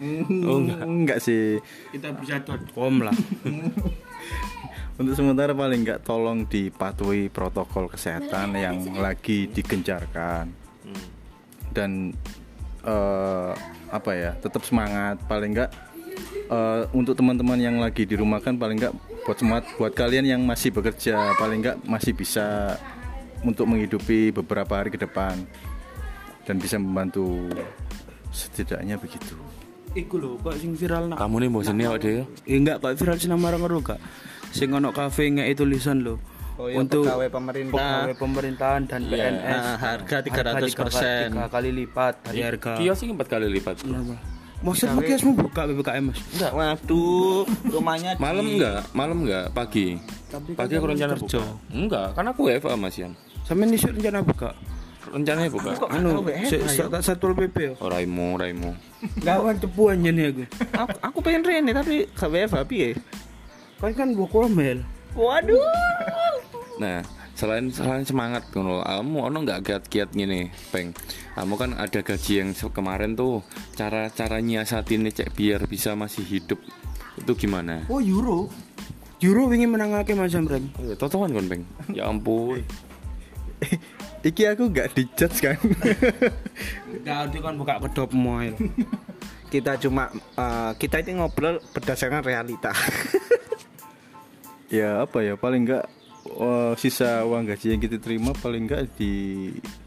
Oh 0.47 0.63
enggak. 0.63 0.79
enggak 0.87 1.19
sih. 1.19 1.59
Kita 1.91 2.15
bisa 2.15 2.39
.com 2.71 3.03
lah. 3.03 3.15
Untuk 4.99 5.13
sementara 5.13 5.51
paling 5.51 5.83
enggak 5.83 6.01
tolong 6.07 6.47
dipatuhi 6.47 7.27
protokol 7.27 7.91
kesehatan 7.91 8.55
yang 8.55 8.79
lagi 8.95 9.51
digencarkan. 9.51 10.49
Dan 11.75 12.15
eh, 12.87 13.51
apa 13.91 14.11
ya, 14.15 14.31
tetap 14.39 14.63
semangat 14.63 15.19
paling 15.27 15.51
enggak 15.51 15.71
eh, 16.47 16.83
untuk 16.95 17.13
teman-teman 17.13 17.59
yang 17.59 17.77
lagi 17.77 18.07
di 18.07 18.15
rumah 18.15 18.39
kan 18.39 18.55
paling 18.55 18.79
enggak 18.79 18.95
buat 19.27 19.37
semangat 19.37 19.67
buat 19.75 19.91
kalian 19.91 20.25
yang 20.25 20.41
masih 20.47 20.71
bekerja 20.71 21.35
paling 21.35 21.59
enggak 21.59 21.77
masih 21.83 22.15
bisa 22.15 22.79
untuk 23.43 23.69
menghidupi 23.69 24.33
beberapa 24.33 24.79
hari 24.79 24.89
ke 24.89 24.97
depan 24.97 25.35
dan 26.47 26.55
bisa 26.57 26.79
membantu 26.79 27.45
setidaknya 28.29 28.95
begitu 28.95 29.35
Iku 29.95 30.21
lho, 30.21 30.37
kok 30.37 30.53
sing 30.61 30.77
viral 30.77 31.09
nak. 31.09 31.17
Kamu 31.17 31.41
nih 31.41 31.49
bosen 31.49 31.81
ya 31.81 31.89
dia. 31.97 32.21
Eh 32.45 32.53
enggak, 32.53 32.77
kok 32.77 32.93
viral 32.93 33.17
sing 33.17 33.33
marang 33.33 33.65
karo 33.65 33.81
gak. 33.81 33.97
Sing 34.51 34.69
ono 34.69 34.93
kafe 34.93 35.25
ngek 35.27 35.57
tulisan 35.57 36.05
lho. 36.05 36.21
Oh, 36.57 36.69
iya, 36.69 36.77
untuk 36.77 37.05
pegawai 37.05 37.29
pemerintah. 37.29 37.77
pegawai 38.05 38.17
pemerintahan 38.17 38.81
dan 38.85 39.01
Iya, 39.03 39.29
PNS. 39.29 39.61
ah, 39.63 39.75
harga 39.77 40.17
300%. 40.21 41.29
tiga 41.29 41.47
kali 41.49 41.69
lipat 41.71 42.13
dari 42.25 42.41
harga. 42.41 42.77
Kios 42.77 42.99
ini 43.01 43.13
empat 43.13 43.27
kali 43.27 43.45
lipat. 43.47 43.75
Kenapa? 43.81 44.17
Maksudmu 44.57 44.99
kiosmu 45.01 45.31
buka 45.37 45.69
BBKM 45.69 46.03
Mas? 46.09 46.17
Enggak, 46.33 46.51
waduh, 46.51 47.45
rumahnya 47.63 48.11
di- 48.13 48.21
Malam 48.21 48.45
enggak, 48.49 48.79
malam 48.91 49.17
enggak, 49.21 49.45
pagi. 49.53 50.01
Pagi 50.57 50.73
aku 50.75 50.85
rencana 50.89 51.13
kerja. 51.13 51.37
buka. 51.37 51.41
Enggak, 51.69 52.07
karena 52.17 52.29
aku 52.33 52.41
WFA 52.49 52.73
Mas 52.73 52.95
Yan. 52.97 53.13
Sampe 53.45 53.63
nisuk 53.65 53.93
rencana 53.93 54.19
buka. 54.21 54.49
Rencananya 55.07 55.49
buka. 55.51 55.71
Anu, 55.87 56.21
se- 56.45 56.63
se- 56.67 56.89
tak 56.91 57.01
Satpol 57.03 57.33
PP 57.33 57.55
yo. 57.59 57.73
Oh, 57.79 57.87
Raimo, 57.87 58.35
Raimo. 58.35 58.75
Gawan 59.23 59.57
cepu 59.61 59.93
aja 59.93 60.09
nih 60.09 60.33
aku. 60.33 60.43
aku, 60.99 61.17
pengen 61.21 61.43
rene 61.45 61.71
tapi 61.71 62.09
gak 62.11 62.29
WFH 62.29 62.57
piye? 62.67 62.89
Kan 63.77 63.93
kan 63.93 64.09
buah 64.17 64.29
komel. 64.29 64.81
Waduh. 65.13 65.61
Nah, 66.77 67.01
selain 67.33 67.69
selain 67.73 68.05
semangat 68.05 68.49
ngono, 68.53 68.81
kamu 68.81 69.17
ono 69.33 69.37
nggak 69.45 69.61
kiat-kiat 69.65 70.09
gini, 70.13 70.49
Peng? 70.73 70.93
Kamu 71.33 71.53
kan 71.57 71.73
ada 71.77 72.01
gaji 72.01 72.33
yang 72.41 72.49
kemarin 72.53 73.13
tuh 73.13 73.41
cara 73.77 74.09
cara 74.09 74.41
nyiasatin 74.41 75.09
cek 75.09 75.33
biar 75.33 75.65
bisa 75.69 75.93
masih 75.93 76.25
hidup 76.25 76.57
itu 77.17 77.31
gimana? 77.37 77.85
Oh 77.89 78.01
euro. 78.01 78.49
Euro 79.17 79.49
ingin 79.49 79.73
menangake 79.73 80.13
Mas 80.13 80.37
Amreng. 80.37 80.69
Oh, 80.77 80.85
ya, 80.85 80.93
totoan 80.93 81.33
kon, 81.33 81.49
Peng. 81.49 81.63
Ya 81.93 82.05
ampun. 82.05 82.61
iki 84.25 84.43
aku 84.49 84.69
nggak 84.69 84.93
dijudge 84.97 85.37
kan 85.41 85.57
dia 87.05 87.39
kan 87.41 87.53
buka 87.55 87.79
kedop 87.87 88.11
moil. 88.13 88.53
Kita 89.47 89.79
cuma 89.79 90.11
eh, 90.13 90.71
kita 90.75 90.99
ini 91.03 91.23
ngobrol 91.23 91.63
berdasarkan 91.71 92.23
realita. 92.25 92.75
ya 94.67 95.07
apa 95.07 95.23
ya 95.23 95.39
paling 95.39 95.63
nggak 95.63 95.85
eh, 96.27 96.73
sisa 96.75 97.23
uang 97.23 97.47
gaji 97.47 97.77
yang 97.77 97.81
kita 97.81 97.97
terima 98.03 98.35
paling 98.35 98.67
nggak 98.67 98.99
di 98.99 99.13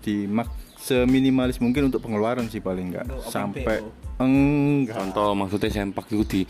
di 0.00 0.24
mak 0.24 0.48
seminimalis 0.80 1.60
mungkin 1.60 1.92
untuk 1.92 2.00
pengeluaran 2.00 2.48
sih 2.48 2.64
paling 2.64 2.96
nggak 2.96 3.06
sampai 3.28 3.84
enggak 4.20 4.96
Contoh 5.00 5.32
maksudnya 5.32 5.72
sempak 5.72 6.06
itu 6.12 6.24
di 6.28 6.40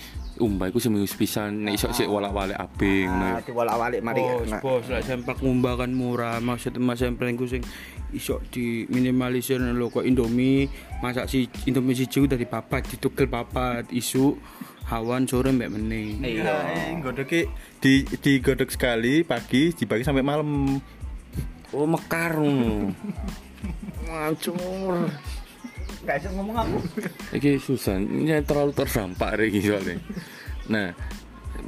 umbah 0.41 0.73
itu 0.73 0.81
seminggu 0.81 1.05
sepisan 1.05 1.69
nek 1.69 1.77
iso 1.77 1.93
sik 1.93 2.09
walak-walik 2.09 2.57
abing 2.57 3.07
ngono. 3.07 3.37
Nah, 3.37 3.41
diwalak-walik 3.45 4.01
mari. 4.01 4.25
Bos, 4.25 4.49
Nah, 4.49 4.61
bos, 4.65 4.85
lah 4.89 5.05
sempak 5.05 5.37
ngumbar 5.45 5.85
kan 5.85 5.93
murah. 5.93 6.41
Maksud 6.41 6.81
Mas 6.81 7.05
Amreng 7.05 7.37
ku 7.37 7.45
sing 7.45 7.61
iso 8.11 8.41
di 8.51 8.89
minimalisir 8.91 9.61
lho 9.61 9.87
kok 9.93 10.03
Indomie 10.03 10.67
masak 11.05 11.31
si 11.31 11.47
Indomie 11.69 11.95
siji 11.95 12.27
dari 12.27 12.49
papat 12.49 12.91
ditukel 12.91 13.31
papat 13.31 13.93
isu 13.95 14.35
hawan 14.91 15.29
sore 15.31 15.55
mbek 15.55 15.71
meneh. 15.71 16.19
Iya. 16.19 16.99
godoknya 16.99 17.47
di 17.79 18.03
digodok 18.03 18.73
sekali 18.73 19.23
pagi 19.23 19.71
dibagi 19.71 20.03
sampai 20.03 20.25
malam 20.27 20.81
Oh, 21.71 21.87
mekar 21.87 22.35
ngono. 22.35 22.91
Ngacur. 24.11 25.07
Gak 26.01 26.17
bisa 26.17 26.29
ngomong 26.33 26.57
aku. 26.57 26.79
Iki 27.37 27.61
susah, 27.61 28.01
ini 28.01 28.41
terlalu 28.41 28.73
terdampak 28.73 29.37
iki 29.45 29.61
soalnya. 29.61 30.01
Nah, 30.73 30.89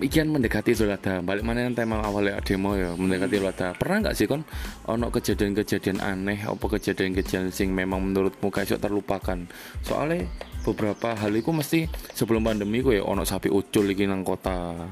ikian 0.00 0.32
mendekati 0.32 0.72
Idul 0.72 0.94
Adha. 0.94 1.20
Balik 1.20 1.44
mana 1.44 1.68
yang 1.68 1.76
tema 1.76 2.00
awalnya 2.00 2.40
demo 2.40 2.72
ya, 2.72 2.96
mendekati 2.96 3.36
Idul 3.36 3.52
Adha. 3.52 3.76
Pernah 3.76 4.08
nggak 4.08 4.16
sih 4.16 4.24
kon 4.24 4.42
ono 4.88 5.12
kejadian-kejadian 5.12 6.00
aneh 6.00 6.38
apa 6.48 6.64
kejadian-kejadian 6.64 7.52
sing 7.52 7.76
memang 7.76 8.00
menurutmu 8.00 8.48
kayak 8.48 8.80
terlupakan? 8.80 9.44
Soalnya 9.84 10.24
beberapa 10.64 11.12
hal 11.12 11.34
itu 11.34 11.52
mesti 11.52 11.90
sebelum 12.16 12.46
pandemi 12.46 12.80
ku 12.80 12.94
ya 12.94 13.04
ono 13.04 13.26
sapi 13.26 13.52
ucul 13.52 13.84
iki 13.92 14.08
nang 14.08 14.24
kota. 14.24 14.88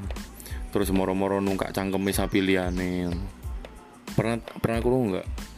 Terus 0.70 0.92
moro-moro 0.92 1.40
nungkak 1.40 1.72
cangkeme 1.72 2.12
sapi 2.12 2.44
liyane. 2.44 3.08
Pernah 4.14 4.36
pernah 4.60 4.78
kurung 4.84 5.16
nggak? 5.16 5.49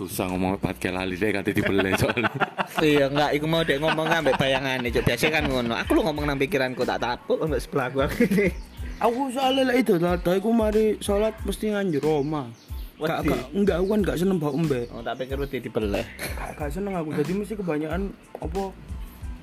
Susah 0.00 0.32
ngomong 0.32 0.56
pat 0.56 0.80
kayak 0.80 0.96
lali 0.96 1.12
deh 1.12 1.28
kate 1.28 1.52
dibeli 1.52 1.92
soalnya. 2.00 2.32
Iya 2.80 3.12
enggak, 3.12 3.36
iku 3.36 3.44
mau 3.44 3.60
dek 3.60 3.76
ngomong 3.84 4.08
ambek 4.08 4.40
bayangane, 4.40 4.88
Cuk. 4.88 5.04
Biasa 5.04 5.28
kan 5.28 5.44
ngono. 5.44 5.76
Aku 5.76 5.92
lu 5.92 6.00
ngomong 6.00 6.24
nang 6.24 6.40
pikiranku 6.40 6.88
tak 6.88 7.04
tapuk 7.04 7.36
ambek 7.44 7.60
sebelah 7.60 7.92
gua. 7.92 8.06
Aku 9.04 9.28
soalnya 9.28 9.72
lah 9.72 9.76
itu, 9.80 9.96
tadi 9.96 10.28
aku 10.36 10.52
mari 10.52 11.00
sholat 11.00 11.32
mesti 11.44 11.72
nganjur 11.72 12.04
Roma. 12.04 12.52
Gak, 13.00 13.24
gak, 13.24 13.48
enggak, 13.56 13.76
aku 13.80 13.86
kan 13.96 14.00
gak 14.04 14.18
seneng 14.20 14.36
bau 14.36 14.52
embe. 14.52 14.84
Oh, 14.92 15.00
tak 15.00 15.24
pikir 15.24 15.40
wedi 15.40 15.56
dibeleh. 15.56 16.04
Gak, 16.36 16.60
gak 16.60 16.68
seneng 16.68 16.92
aku, 16.92 17.16
jadi 17.16 17.32
mesti 17.32 17.56
kebanyakan 17.56 18.12
apa 18.44 18.62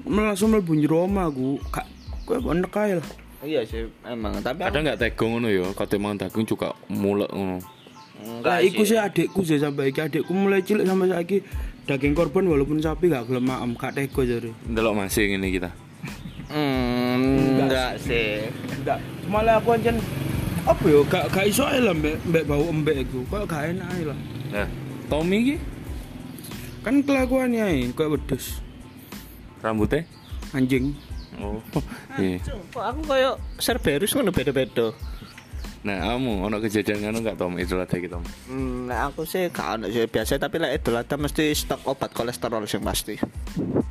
langsung 0.05 0.53
mlebu 0.53 0.77
Roma 0.85 1.25
aku. 1.25 1.57
Gak, 1.73 1.89
gue 2.29 2.37
enek 2.37 2.77
ae 2.77 3.01
lah. 3.01 3.07
Iya 3.41 3.61
sih, 3.65 3.89
emang. 4.05 4.45
Tapi 4.45 4.61
Ada 4.61 4.77
nggak 4.77 4.97
tegong 5.01 5.41
ngono 5.41 5.49
ya? 5.49 5.65
Kate 5.73 5.97
mangan 5.97 6.29
daging 6.29 6.45
juga 6.45 6.77
mulek 6.89 7.29
ngono. 7.33 7.76
Lah 8.41 8.59
iku 8.63 8.81
sih 8.83 8.97
adikku 8.97 9.45
sih 9.45 9.61
sampai 9.61 9.93
iki 9.93 10.01
adikku 10.01 10.33
mulai 10.33 10.65
cilik 10.65 10.85
sampai 10.87 11.07
saiki 11.13 11.37
daging 11.87 12.13
korban 12.17 12.43
walaupun 12.49 12.83
sapi 12.83 13.07
gak 13.07 13.31
gelem 13.31 13.47
maem, 13.47 13.71
gak 13.77 13.95
tega 13.95 14.21
jare. 14.27 14.51
Ndelok 14.67 14.93
masih 14.97 15.23
ngene 15.31 15.47
kita. 15.53 15.69
Hmm, 16.47 17.63
enggak 17.63 17.99
sih. 18.01 18.47
Enggak, 18.83 18.99
malah 19.31 19.59
aku 19.59 19.75
ancen 19.75 19.99
apa 20.67 20.83
yo 20.83 21.03
gak 21.07 21.31
gak 21.31 21.47
iso 21.47 21.63
ae 21.63 21.79
lah 21.79 21.95
mbek 21.95 22.19
mbek 22.27 22.43
bau 22.43 22.65
embek 22.67 23.07
iku. 23.07 23.23
Kok 23.31 23.47
gak 23.47 23.71
enak 23.71 23.87
ae 23.95 24.03
lah. 24.03 24.19
Nah, 24.51 24.67
Tommy 25.07 25.37
iki 25.43 25.55
Kan 26.87 27.03
kelakuannya 27.03 27.61
ae 27.67 27.79
kayak 27.91 28.15
wedhus 28.15 28.63
rambutnya 29.59 30.07
anjing. 30.55 30.95
Oh, 31.37 31.59
iya. 32.17 32.39
Kok 32.71 32.81
aku 32.81 33.01
kayak 33.05 33.35
Cerberus 33.59 34.15
ngono 34.15 34.31
beda-beda. 34.31 34.95
Nah, 35.87 36.03
kamu 36.03 36.51
ono 36.51 36.59
kejadian 36.59 36.99
ngono 36.99 37.23
enggak 37.23 37.39
Tom? 37.39 37.55
Idul 37.55 37.79
Adha 37.79 37.95
iki 37.95 38.11
Tom. 38.11 38.19
Hmm, 38.51 38.91
nah 38.91 39.07
aku 39.07 39.23
sih 39.23 39.47
gak 39.47 39.79
ono 39.79 39.87
sih 39.87 40.03
biasa 40.03 40.35
tapi 40.35 40.59
lek 40.59 40.83
Idul 40.83 40.99
Adha 40.99 41.15
mesti 41.15 41.47
stok 41.55 41.87
obat 41.87 42.11
kolesterol 42.11 42.67
sing 42.67 42.83
pasti. 42.83 43.15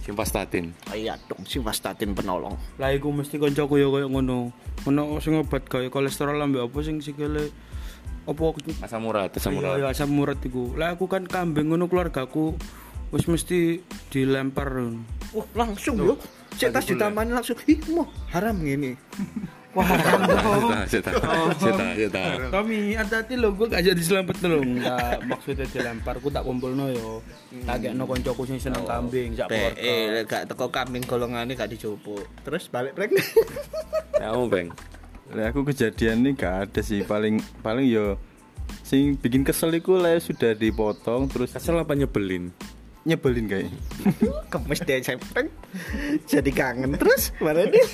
Simpastatin. 0.04 0.76
Oh, 0.92 0.94
iya 0.94 1.16
dong, 1.24 1.48
simvastatin 1.48 2.12
penolong. 2.12 2.52
Lah 2.76 2.92
iku 2.92 3.09
mesti 3.16 3.40
kancaku 3.40 3.80
yo 3.80 3.88
koyo 3.88 4.12
ngono. 4.12 4.52
Ono 4.85 5.16
sing 5.24 5.40
obat 5.40 5.64
gawe 5.64 5.88
kolesterol 5.88 6.37
ambek 6.37 6.68
apa 6.68 6.78
sing 6.85 7.00
sikile 7.00 7.48
apa 8.28 8.42
Asam 8.85 9.09
urat, 9.09 9.32
asam 9.32 9.56
Iya, 9.56 9.61
urat. 9.64 9.74
iya, 9.80 9.87
asam 9.88 10.12
urat 10.20 10.38
iku. 10.44 10.76
Lah 10.76 10.92
aku 11.00 11.09
kan 11.09 11.24
kambing 11.24 11.72
ngono 11.72 11.88
keluargaku 11.88 12.61
wis 13.09 13.24
mesti 13.24 13.80
dilempar. 14.12 14.68
Wah, 15.32 15.46
langsung 15.56 15.96
yo. 15.96 16.20
Cek 16.61 16.76
tas 16.76 16.85
ditamani 16.85 17.32
langsung. 17.32 17.56
Ih, 17.64 17.80
mau 17.88 18.04
haram 18.37 18.61
ngene. 18.61 19.00
Wah. 19.76 19.88
Seta, 20.88 21.12
seta. 21.60 22.24
Tommy, 22.48 22.96
hati-hati 22.96 23.36
lho, 23.36 23.52
gue 23.52 23.68
gak 23.68 23.84
jadi 23.84 24.02
selamat 24.02 24.36
lho 24.48 24.64
Enggak, 24.64 25.16
maksudnya 25.28 25.66
dilempar, 25.68 26.16
gue 26.16 26.32
tak 26.32 26.44
kumpul 26.48 26.72
no 26.72 26.88
yo 26.88 27.20
Tak 27.68 27.84
kayak 27.84 27.92
no 27.92 28.08
koncoku 28.08 28.48
sing 28.48 28.56
seneng 28.56 28.88
kambing, 28.88 29.36
sak 29.36 29.52
Be, 29.52 29.76
keluarga 29.76 29.84
eh, 29.84 30.24
gak 30.24 30.42
teko 30.48 30.66
kambing 30.72 31.04
golongane 31.04 31.52
gak 31.52 31.68
dicupuk. 31.68 32.24
Terus 32.40 32.72
balik 32.72 32.96
pregnant. 32.96 33.28
Kamu, 34.16 34.48
Bang. 34.48 34.72
Lah 35.36 35.52
aku 35.52 35.68
kejadian 35.68 36.24
ini 36.24 36.32
gak 36.32 36.72
ada 36.72 36.80
sih 36.80 37.04
paling 37.04 37.42
paling 37.60 37.84
yo 37.84 38.16
sing 38.80 39.18
bikin 39.18 39.42
kesel 39.42 39.74
iku 39.74 39.98
lah 39.98 40.16
sudah 40.22 40.54
dipotong 40.54 41.26
terus 41.26 41.52
Kesel 41.52 41.76
apa 41.76 41.92
nyebelin? 41.92 42.54
nyebelin 43.06 43.46
kayak 43.46 43.70
Kemes 44.52 44.80
deh 44.82 44.98
saya 44.98 45.18
prank. 45.18 45.50
Jadi 46.26 46.50
kangen 46.50 46.98
terus 46.98 47.30
mana 47.38 47.62
nih? 47.62 47.86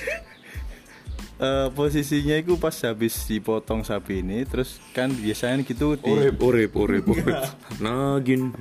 Eh, 1.42 1.68
posisinya 1.74 2.38
itu 2.38 2.54
pas 2.54 2.70
habis 2.86 3.26
dipotong 3.26 3.82
sapi 3.82 4.22
ini 4.22 4.46
terus 4.46 4.78
kan 4.94 5.10
biasanya 5.10 5.66
gitu 5.66 5.98
di 5.98 6.06
Urip, 6.06 6.38
urip, 6.38 6.70
urip, 6.78 7.04
urip. 7.18 7.34
Nagin. 7.82 8.54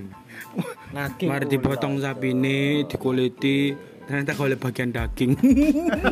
Naging. 0.90 1.30
Mari 1.30 1.46
dipotong 1.46 2.02
sapi 2.02 2.34
ini, 2.34 2.82
dikuliti 2.90 3.78
Ternyata 4.02 4.34
kalau 4.34 4.58
bagian 4.58 4.90
daging 4.90 5.38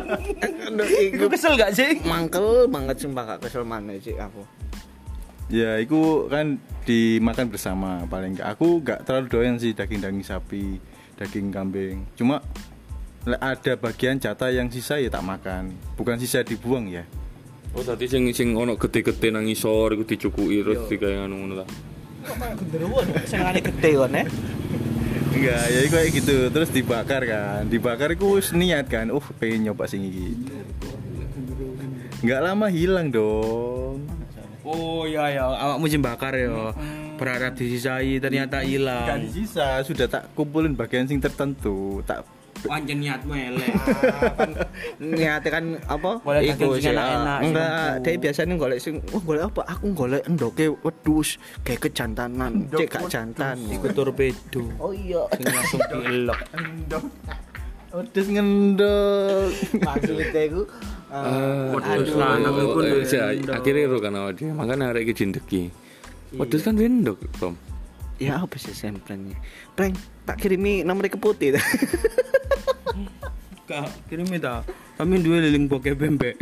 Iku 1.10 1.26
kesel 1.26 1.58
gak 1.58 1.74
sih? 1.74 1.98
mangkel 2.06 2.70
banget 2.70 3.02
sumpah 3.02 3.34
gak 3.34 3.50
kesel 3.50 3.66
mana 3.66 3.98
sih 3.98 4.14
aku. 4.14 4.46
ya 5.50 5.74
itu 5.82 6.30
kan 6.30 6.62
dimakan 6.86 7.50
bersama 7.50 8.06
paling 8.06 8.38
enggak 8.38 8.54
aku 8.54 8.86
nggak 8.86 9.02
terlalu 9.02 9.26
doyan 9.26 9.58
sih 9.58 9.74
daging-daging 9.74 10.22
sapi 10.22 10.78
daging 11.18 11.50
kambing 11.50 12.06
cuma 12.14 12.38
ada 13.28 13.72
bagian 13.76 14.16
jatah 14.16 14.48
yang 14.48 14.72
sisa 14.72 14.96
ya 14.96 15.12
tak 15.12 15.24
makan. 15.24 15.76
Bukan 16.00 16.16
sisa 16.16 16.40
dibuang 16.40 16.88
ya? 16.88 17.04
Oh, 17.76 17.84
tadi 17.84 18.08
sing 18.10 18.26
sing 18.34 18.56
ono 18.56 18.74
gede-gede 18.74 19.30
nang 19.30 19.46
isor 19.46 19.94
iku 19.94 20.02
dicukuki 20.02 20.64
terus 20.64 20.88
digawe 20.88 21.28
ngono 21.28 21.62
ta. 21.62 21.66
Senengane 23.28 23.60
gede 23.60 23.90
kan 23.94 24.10
ya. 24.10 24.24
enggak 25.30 25.64
ya 25.70 25.80
kayak 25.86 26.10
gitu. 26.16 26.36
Terus 26.50 26.68
dibakar 26.72 27.22
kan. 27.28 27.68
Dibakar 27.68 28.16
wis 28.16 28.50
niat 28.56 28.90
kan. 28.90 29.12
Uh 29.12 29.22
pengen 29.38 29.70
nyoba 29.70 29.86
sing 29.86 30.02
iki. 30.02 30.34
Nggak 32.24 32.40
lama 32.40 32.66
hilang 32.72 33.08
dong. 33.12 34.04
Oh 34.60 35.08
iya 35.08 35.32
ya, 35.32 35.44
awakmu 35.48 35.88
sing 35.88 36.02
bakar 36.04 36.36
ya. 36.36 36.72
Berharap 37.16 37.52
disisai 37.56 38.20
ternyata 38.20 38.60
Kan 38.60 38.68
hilang. 38.68 39.24
sisa 39.28 39.80
sudah 39.84 40.08
tak 40.08 40.32
kumpulin 40.32 40.72
bagian 40.72 41.04
sing 41.08 41.20
tertentu, 41.20 42.00
tak 42.04 42.24
Pancen 42.60 42.98
niatmu 43.00 43.32
elek. 43.32 43.72
Niatnya 45.00 45.50
kan 45.50 45.64
apa? 45.88 46.10
Golek 46.20 46.42
daging 46.44 46.70
sing 46.76 46.82
sih, 46.82 46.92
enak-enak, 46.92 47.38
sing 47.38 47.48
Enggak, 47.50 47.90
dia 48.04 48.12
biasanya 48.20 48.54
golek 48.60 48.78
sing 48.80 48.94
oh 49.16 49.22
golek 49.24 49.44
apa? 49.48 49.60
Aku 49.72 49.86
golek 49.96 50.22
endoke 50.28 50.66
wedhus 50.84 51.40
kayak 51.64 51.80
kejantanan. 51.88 52.68
Cek 52.68 52.88
gak 52.88 53.08
jantan. 53.08 53.56
Iku 53.70 53.86
torpedo. 53.96 54.62
Oh 54.76 54.92
iya. 54.92 55.24
Sing 55.36 55.46
langsung 55.48 55.80
dielok. 55.88 56.40
Wedhus 57.90 58.26
ngendok. 58.30 59.50
Maksudnya 59.86 60.42
iku 60.46 60.62
Wedhus 61.74 62.14
lanang 62.14 62.54
iku. 62.54 62.78
Ya, 63.10 63.34
akhirnya 63.34 63.90
ro 63.90 63.98
kan 63.98 64.14
awak 64.14 64.38
dhewe. 64.38 64.54
Makane 64.54 64.84
arek 64.94 65.10
iki 65.10 65.14
dindeki. 65.26 65.62
Wedhus 66.38 66.62
kan 66.62 66.78
wendok, 66.78 67.18
Tom. 67.42 67.58
Ya 68.20 68.36
apa 68.36 68.60
sih 68.60 68.76
semprennya? 68.76 69.40
Prank, 69.72 69.96
tak 70.28 70.36
kirimi 70.44 70.84
nomor 70.84 71.08
ke 71.08 71.16
putih. 71.16 71.56
Kak, 73.64 73.88
kirimi 74.12 74.36
ta. 74.36 74.60
Kami 75.00 75.24
dua 75.24 75.40
liling 75.40 75.64
bokeh 75.64 75.96
bembek. 75.96 76.36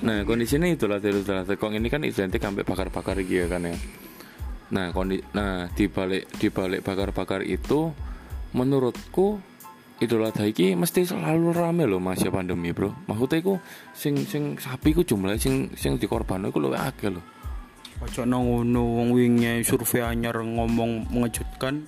Nah, 0.00 0.24
kondisinya 0.24 0.64
itulah 0.64 0.96
itulah 0.96 1.44
tekong 1.44 1.76
ini 1.76 1.92
kan 1.92 2.00
identik 2.00 2.40
sampai 2.40 2.64
bakar-bakar 2.64 3.20
gitu 3.20 3.44
ya 3.44 3.46
kan 3.52 3.68
ya. 3.68 3.76
Nah, 4.72 4.96
kondi 4.96 5.20
nah 5.36 5.68
di 5.76 5.92
balik 5.92 6.40
di 6.40 6.48
balik 6.48 6.80
bakar-bakar 6.80 7.44
itu 7.44 7.92
menurutku 8.56 9.36
Idul 10.02 10.26
Adha 10.26 10.42
iki 10.48 10.74
mesti 10.74 11.06
selalu 11.06 11.54
rame 11.54 11.86
loh 11.86 12.02
masih 12.02 12.32
pandemi, 12.32 12.74
Bro. 12.74 12.96
Maksudnya 13.06 13.38
iku 13.44 13.54
sing 13.94 14.24
sing 14.26 14.58
sapi 14.58 14.90
ku 14.90 15.06
jumlah 15.06 15.38
sing 15.38 15.70
sing 15.78 16.00
dikorban 16.00 16.48
iku 16.48 16.58
luwih 16.58 16.80
akeh 16.80 17.12
loh. 17.12 17.33
Ojo 18.02 18.26
nang 18.26 18.50
ngono 18.50 18.82
wong 18.98 19.08
wingi 19.14 19.62
survei 19.62 20.02
anyar 20.02 20.40
ngomong 20.42 21.12
mengejutkan. 21.14 21.86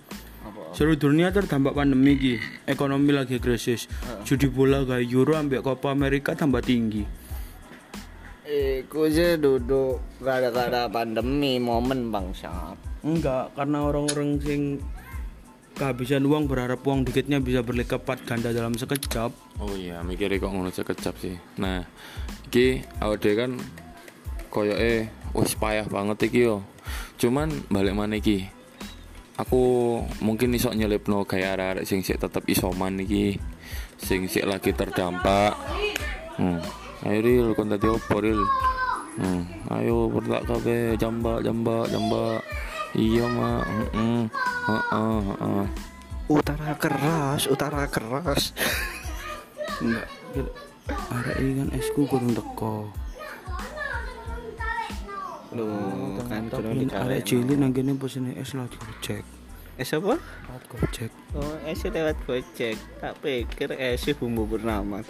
Seluruh 0.76 1.00
dunia 1.00 1.32
terdampak 1.32 1.72
pandemi 1.72 2.14
iki. 2.14 2.34
Ekonomi 2.68 3.10
lagi 3.10 3.40
krisis. 3.40 3.88
Judi 4.28 4.46
bola 4.46 4.84
gak 4.84 5.02
Euro 5.08 5.34
ambek 5.34 5.64
Copa 5.64 5.90
Amerika 5.90 6.36
tambah 6.36 6.60
tinggi. 6.60 7.02
Iku 8.46 9.10
sih 9.10 9.40
duduk 9.40 10.20
gara-gara 10.22 10.86
pandemi 10.86 11.58
momen 11.58 12.14
bangsat. 12.14 12.78
Enggak, 13.02 13.50
karena 13.58 13.82
orang-orang 13.82 14.38
sing 14.38 14.78
kehabisan 15.76 16.24
uang 16.24 16.48
berharap 16.48 16.80
uang 16.86 17.04
dikitnya 17.04 17.42
bisa 17.42 17.60
berlipat 17.60 18.22
ganda 18.22 18.54
dalam 18.54 18.78
sekejap. 18.78 19.34
Oh 19.60 19.74
iya, 19.74 20.00
mikirnya 20.06 20.38
kok 20.38 20.52
ngono 20.54 20.70
sekejap 20.70 21.14
sih. 21.18 21.36
Nah, 21.58 21.84
iki 22.48 22.86
awake 23.02 23.34
kan 23.34 23.58
koyoke 24.48 25.10
wis 25.36 25.54
payah 25.54 25.86
banget 25.86 26.32
iki 26.32 26.48
yo. 26.48 26.64
Cuman 27.20 27.52
balik 27.68 27.94
mana 27.96 28.16
iki? 28.16 28.48
Aku 29.36 30.00
mungkin 30.24 30.56
iso 30.56 30.72
nyelipno 30.72 31.28
kayak 31.28 31.60
arek 31.60 31.84
sing 31.84 32.00
sik 32.00 32.16
tetep 32.16 32.48
isoman 32.48 32.96
iki. 33.04 33.36
Sing 34.00 34.24
sik 34.28 34.48
lagi 34.48 34.72
terdampak. 34.72 35.52
Hmm. 36.40 36.60
Ayo 37.04 37.20
Ril, 37.20 37.48
kon 37.52 37.68
tadi 37.68 37.84
opo 37.88 38.16
Ril? 38.20 38.40
Hmm. 39.20 39.44
Ayo 39.72 40.08
bertak 40.08 40.48
kabeh 40.48 40.96
jambak 40.96 41.44
jambak 41.44 41.88
jambak. 41.92 42.40
Iya, 42.96 43.28
Mak. 43.28 43.64
Heeh. 43.68 44.22
Heeh, 44.68 45.18
heeh. 45.20 45.66
Utara 46.32 46.72
keras, 46.80 47.44
utara 47.44 47.84
keras. 47.92 48.56
Enggak. 49.84 50.08
Arek 51.12 51.36
iki 51.44 51.52
kan 51.60 51.68
esku 51.76 52.00
kurang 52.08 52.32
teko. 52.32 52.88
Loh, 55.56 56.20
kan 56.24 56.46
kurang 56.46 56.76
Tapi 56.76 56.84
dikalahin. 56.84 57.08
arek 57.08 57.20
cilik 57.24 57.56
nang 57.56 57.72
kene 57.72 57.92
pesene 57.96 58.36
es 58.36 58.52
lewat 58.52 58.72
Gojek. 58.76 59.24
Es 59.76 59.90
apa? 59.90 60.14
Lewat 60.20 60.64
Gojek. 60.68 61.10
Oh, 61.32 61.54
es 61.64 61.80
lewat 61.80 62.16
gojek. 62.22 62.76
Tak 62.98 63.14
pikir 63.20 63.72
es 63.72 64.04
bumbu 64.14 64.44
bernama. 64.46 65.00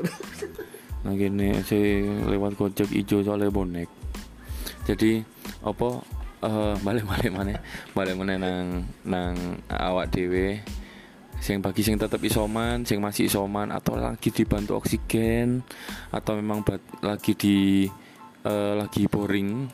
Nah 1.02 1.12
gini 1.12 1.54
si 1.62 2.02
lewat 2.02 2.54
gojek 2.54 2.90
ijo 2.90 3.22
soalnya 3.22 3.50
bonek. 3.50 3.86
Jadi 4.86 5.22
apa 5.62 5.88
eh 6.42 6.74
balik 6.80 7.04
balik 7.04 7.30
mana 7.30 7.58
balik 7.90 8.14
mana 8.14 8.34
nang 8.36 8.86
nang 9.02 9.34
awak 9.66 10.10
dewe 10.10 10.60
sing 11.36 11.60
bagi 11.60 11.84
sing 11.84 12.00
tetep 12.00 12.18
isoman, 12.22 12.82
sing 12.82 12.96
masih 12.98 13.28
isoman 13.28 13.68
atau 13.68 13.94
lagi 13.94 14.32
dibantu 14.32 14.80
oksigen 14.80 15.60
atau 16.08 16.32
memang 16.34 16.64
bat- 16.64 16.80
lagi 17.04 17.36
di 17.36 17.86
eh, 18.46 18.72
lagi 18.78 19.10
boring 19.10 19.66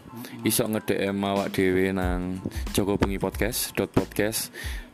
iso 0.49 0.65
nge-DM 0.65 1.17
awak 1.21 1.53
dhewe 1.53 1.93
nang 1.93 2.41
Joko 2.73 2.97
Bengi 2.97 3.21
Podcast 3.21 3.77
dot 3.77 3.93
podcast 3.93 4.49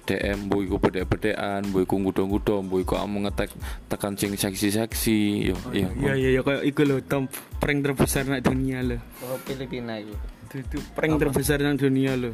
DM 0.08 0.48
boy 0.48 0.64
ku 0.64 0.80
bedek-bedekan, 0.80 1.68
boy 1.68 1.84
ku 1.84 2.00
ngudo-ngudo, 2.00 2.64
boy 2.64 2.80
ku 2.80 2.96
kamu 2.96 3.28
ngetek 3.28 3.52
tekan 3.92 4.16
sing 4.16 4.32
seksi-seksi, 4.32 5.52
yo 5.52 5.56
iya. 5.76 5.88
Iya 5.92 6.12
iya 6.16 6.30
ya 6.32 6.40
kayak 6.40 6.64
iku 6.64 6.80
lho 6.88 6.96
Tom 7.04 7.28
prank 7.60 7.84
terbesar 7.84 8.24
nak 8.24 8.40
dunia 8.40 8.80
lho. 8.80 8.96
Oh, 9.28 9.36
Filipina 9.44 10.00
itu. 10.00 10.16
Itu 10.48 10.80
prank 10.96 11.20
terbesar 11.20 11.60
nang 11.60 11.76
dunia 11.76 12.16
lho. 12.16 12.32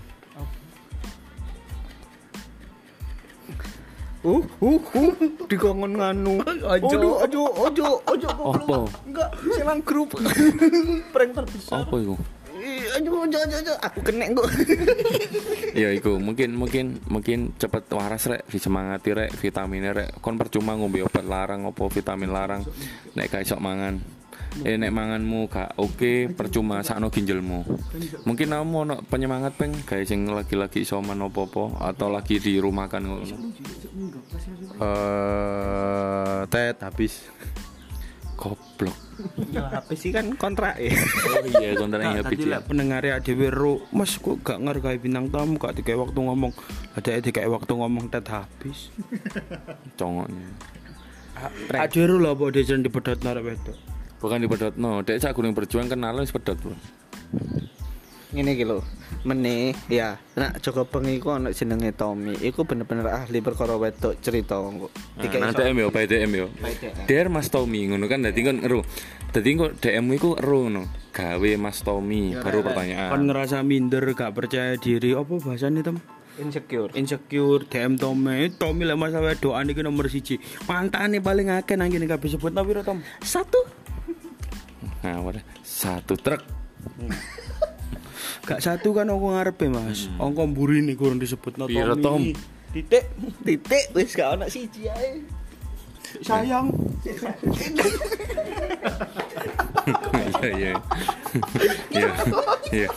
Uh, 4.25 4.41
uh, 4.65 4.81
uh, 4.81 5.13
dikongon 5.53 6.01
nganu. 6.01 6.41
Ojo, 6.81 7.21
ojo, 7.21 7.43
ojo, 7.61 7.87
ojo. 8.09 8.29
Apa? 8.33 8.77
Enggak, 9.05 9.29
silang 9.53 9.81
grup. 9.85 10.17
Prank 11.13 11.31
terbesar. 11.37 11.85
Apa? 11.85 11.95
Ih, 12.01 12.17
Ojo, 12.97 13.29
ojo, 13.29 13.37
ojo, 13.37 13.57
ojo. 13.61 13.75
Aku 13.85 13.99
kena 14.01 14.25
kok. 14.33 14.49
Ya 15.75 15.91
iku 15.91 16.23
mungkin 16.23 16.55
mungkin 16.55 17.03
mungkin 17.11 17.51
cepet 17.59 17.91
waras 17.91 18.31
rek, 18.31 18.47
disemangati 18.47 19.11
rek, 19.13 19.35
vitaminnya 19.37 19.93
rek. 19.93 20.09
Kon 20.23 20.41
percuma 20.41 20.73
ngombe 20.73 21.03
obat 21.05 21.27
larang 21.27 21.69
opo 21.69 21.91
vitamin 21.93 22.31
larang. 22.33 22.63
Nek 23.19 23.27
gak 23.29 23.45
iso 23.45 23.61
mangan. 23.61 24.01
Eh 24.63 24.79
nek 24.79 24.95
manganmu 24.95 25.51
gak 25.51 25.75
oke, 25.83 26.31
percuma 26.31 26.79
sakno 26.87 27.11
ginjelmu. 27.11 27.67
Mungkin 28.23 28.55
kamu 28.55 28.77
ono 28.87 28.95
penyemangat 29.03 29.59
peng 29.59 29.75
kayak 29.83 30.07
sing 30.07 30.31
lagi-lagi 30.31 30.87
isoman 30.87 31.19
opo-opo 31.27 31.75
atau 31.83 32.07
lagi 32.07 32.39
di 32.39 32.63
rumah 32.63 32.87
kan 32.87 33.03
ngono. 33.03 33.35
Eh, 34.79 36.41
tet 36.47 36.79
habis. 36.87 37.27
Goblok. 38.39 38.95
Ya, 39.55 39.71
HP 39.71 39.89
sih 39.95 40.11
kan 40.11 40.35
kontrak 40.35 40.75
ya. 40.79 40.91
Oh 40.91 41.47
iya 41.63 41.79
kontraknya 41.79 42.19
Tadi 42.19 42.35
habis 42.35 42.41
ya. 42.43 42.51
lah 42.51 42.61
pendengar 42.67 43.03
ya 43.07 43.23
dhewe 43.23 43.47
ro, 43.47 43.79
Mas 43.95 44.19
kok 44.19 44.43
gak 44.43 44.59
ngargai 44.59 44.99
bintang 44.99 45.31
tamu 45.31 45.55
gak 45.55 45.79
dikai 45.79 45.95
waktu 45.95 46.19
ngomong. 46.19 46.51
Ada 46.99 47.23
dikai 47.23 47.47
waktu 47.47 47.73
ngomong 47.75 48.11
tet 48.11 48.27
habis. 48.31 48.91
Congoknya. 49.99 50.51
Aderu 51.75 52.23
lah 52.23 52.35
apa 52.35 52.51
dia 52.55 52.75
di 52.79 52.91
pedot 52.91 53.19
wedok. 53.19 53.94
Bukan 54.25 54.41
di 54.41 54.49
pedot 54.49 54.73
no, 54.81 55.05
dek 55.05 55.21
sak 55.21 55.37
gunung 55.37 55.53
berjuang 55.53 55.85
kenal 55.85 56.17
wis 56.17 56.33
pedot, 56.33 56.57
Bro. 56.57 56.73
Ngene 58.33 58.57
iki 58.57 58.65
lho. 58.65 58.81
Meneh 59.29 59.77
ya, 59.93 60.17
nak 60.33 60.65
Joko 60.65 60.89
Bengi 60.89 61.21
ku 61.21 61.29
ana 61.29 61.53
jenenge 61.53 61.93
Tommy. 61.93 62.33
Iku 62.33 62.65
bener-bener 62.65 63.05
ahli 63.05 63.45
perkara 63.45 63.77
wedok 63.77 64.17
cerita 64.25 64.57
kok. 64.57 64.89
Nah, 65.21 65.29
nah, 65.29 65.53
DM 65.53 65.77
yo, 65.77 65.89
by 65.93 66.09
DM 66.09 66.33
yo. 66.41 66.47
Der 67.05 67.29
Mas 67.29 67.53
Tommy 67.53 67.85
ngono 67.85 68.09
kan 68.09 68.25
dadi 68.25 68.41
kon 68.41 68.65
ero. 68.65 68.81
Dadi 69.29 69.61
kok 69.61 69.77
DM 69.77 70.17
iku 70.17 70.41
ero 70.41 70.73
ngono. 70.73 70.89
Gawe 71.13 71.51
Mas 71.61 71.85
Tommy 71.85 72.33
baru 72.33 72.65
Kon 72.65 72.73
pertanyaan. 72.73 73.21
ngerasa 73.29 73.61
minder 73.61 74.09
gak 74.17 74.33
percaya 74.33 74.81
diri 74.81 75.13
apa 75.13 75.37
bahasane 75.37 75.85
tem? 75.85 76.01
Insecure. 76.41 76.97
Insecure 76.97 77.69
DM 77.69 78.01
Tommy, 78.01 78.49
Tommy 78.57 78.89
lek 78.89 78.97
masalah 78.97 79.37
wedokan 79.37 79.69
iki 79.69 79.85
nomor 79.85 80.09
siji. 80.09 80.41
Mantane 80.65 81.21
paling 81.21 81.53
akeh 81.53 81.77
nang 81.77 81.93
kene 81.93 82.09
kabeh 82.09 82.33
sebut 82.33 82.57
tapi 82.57 82.73
Tom. 82.81 83.05
Satu. 83.21 83.84
Nah, 85.05 85.21
satu 85.61 86.17
truk. 86.17 86.41
Gak 88.49 88.61
satu 88.65 88.97
kan 88.97 89.05
aku 89.13 89.37
ngarepe 89.37 89.69
Mas. 89.69 90.09
Angka 90.17 90.49
mburi 90.49 90.81
nih 90.81 90.97
kurang 90.97 91.21
disebut 91.21 91.61
no 91.61 91.69
Piro, 91.69 91.93
Tom? 92.01 92.33
Titik 92.73 93.13
Titik 93.45 93.93
wis 93.93 94.17
gak 94.17 94.41
ana 94.41 94.49
siji 94.49 94.89
ae. 94.89 95.21
sayang. 96.25 96.73
Iya, 100.41 100.49
iya. 100.57 100.73
Iya. 101.93 102.09
Iya. 102.73 102.89